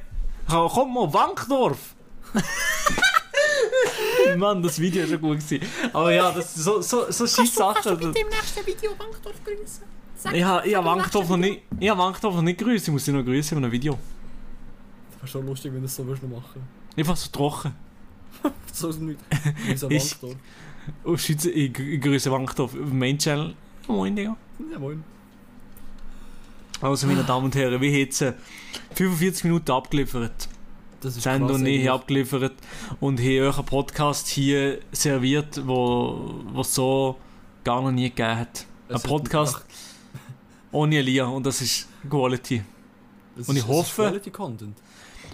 [0.47, 1.94] Komm mal, Wankdorf!
[4.37, 5.39] Mann, das Video war schon gut.
[5.39, 5.65] Gewesen.
[5.93, 7.99] Aber ja, das, so, so, so scheiß Sachen.
[7.99, 9.83] das- im nächsten Video Bankdorf grüßen?
[10.17, 12.87] Sag, Ich habe hab Wankdorf noch nicht, ich hab Wankdorf noch nicht grüßen.
[12.87, 13.97] Ich muss dich noch grüßen in einem Video.
[15.11, 16.61] Das wäre schon lustig, wenn du das so würdest noch machen
[16.97, 17.73] Einfach so trocken.
[18.73, 19.19] So ist es nicht.
[19.89, 20.35] Ich- Wankdorf.
[21.03, 23.55] Auf Schweizer, ich, grü- ich grüße Wankdorf auf dem Main Channel.
[23.87, 24.35] Moin, Digga.
[24.71, 25.03] Ja, moin.
[26.81, 28.33] Also, meine Damen und Herren, wir haben jetzt äh,
[28.93, 30.47] 45 Minuten abgeliefert.
[31.01, 31.89] Das ist Sendung krass, eigentlich.
[31.91, 32.53] abgeliefert
[32.99, 37.17] und haben euch einen Podcast hier serviert, wo es so
[37.63, 38.65] gar noch nie gegeben hat.
[38.89, 39.65] Ein Es ist- Podcast
[40.71, 42.63] ohne Elia und das ist Quality.
[43.37, 44.77] es Und ich ist- ist hoffe- Quality Content.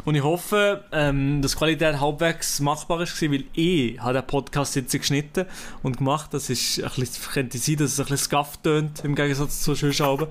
[0.05, 4.75] Und ich hoffe, ähm, dass die Qualität halbwegs machbar war, weil ich habe den Podcast
[4.75, 5.45] jetzt geschnitten
[5.83, 6.33] und gemacht.
[6.33, 9.75] Das ist ein bisschen, könnte sein, dass es ein bisschen scuff tönt, im Gegensatz zu
[9.75, 10.27] sonst aber.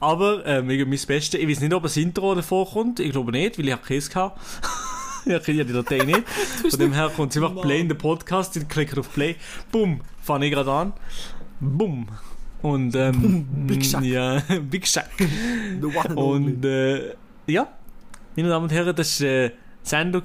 [0.00, 1.40] Aber ähm, ich gebe mein Bestes.
[1.40, 3.00] Ich weiß nicht, ob ein Intro davor kommt.
[3.00, 4.40] Ich glaube nicht, weil ich habe keins gehabt.
[5.24, 6.28] ich habe die Datei nicht.
[6.70, 7.60] Von dem her kommt es einfach.
[7.62, 8.56] Play in den Podcast.
[8.56, 9.36] Ich klicke auf Play.
[9.72, 10.92] Bumm, fange ich gerade an.
[11.60, 12.08] Bumm.
[12.62, 14.02] Und ähm, Big Shack.
[14.02, 15.10] Ja, Big Shack.
[15.18, 16.52] The one and only.
[16.52, 17.14] Und äh,
[17.46, 17.68] ja,
[18.38, 19.50] meine Damen und Herren, das war äh,
[19.82, 20.18] Sendo.
[20.18, 20.24] At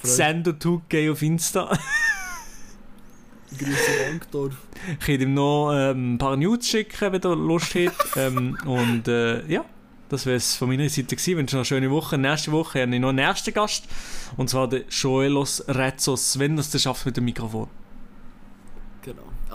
[0.00, 0.04] gefreut.
[0.04, 1.68] Sendo2G auf Insta.
[3.58, 4.54] Grüße Wankdorf.
[5.00, 7.92] Ich kann ihm noch ähm, ein paar News schicken, wenn er Lust hat.
[8.16, 9.64] ähm, und äh, ja,
[10.08, 11.30] das wäre es von meiner Seite gewesen.
[11.30, 12.18] Ich wünsche noch eine schöne Woche.
[12.18, 13.86] Nächste Woche habe ich noch einen ersten Gast.
[14.36, 17.68] Und zwar den Joelos Retzos, wenn es schafft mit dem Mikrofon.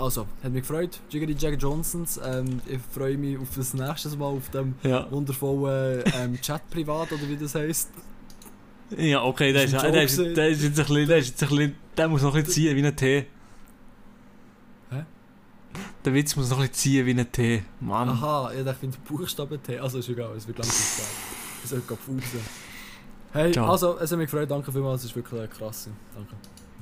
[0.02, 1.00] Also, hat mich gefreut.
[1.10, 2.20] Jiggity Jack Johnsons.
[2.24, 7.12] Ähm, ich freue mich auf das nächste Mal auf dem Ja, wundervollen ähm, Chat privat
[7.12, 7.90] oder wie das heisst.
[8.98, 11.44] ja okay, der ist, ist der, ist, der ist jetzt ein bisschen, der ist jetzt
[11.44, 13.26] ein bisschen, der muss noch ein bisschen ziehen wie ein Tee.
[14.90, 15.06] Hä?
[16.04, 17.64] Der Witz muss noch ein bisschen ziehen wie ein Tee.
[17.80, 18.10] Mann.
[18.10, 19.78] Aha, ich dachte, ich finde Buchstaben T.
[19.78, 21.16] Also ist egal, es wird langsam Zeit.
[21.64, 22.02] Es wird gerade.
[23.34, 23.72] Hey, Ciao.
[23.72, 24.50] also, es hat mich gefreut.
[24.50, 25.02] Danke vielmals.
[25.02, 25.90] Es ist wirklich krass.
[26.16, 26.36] Danke.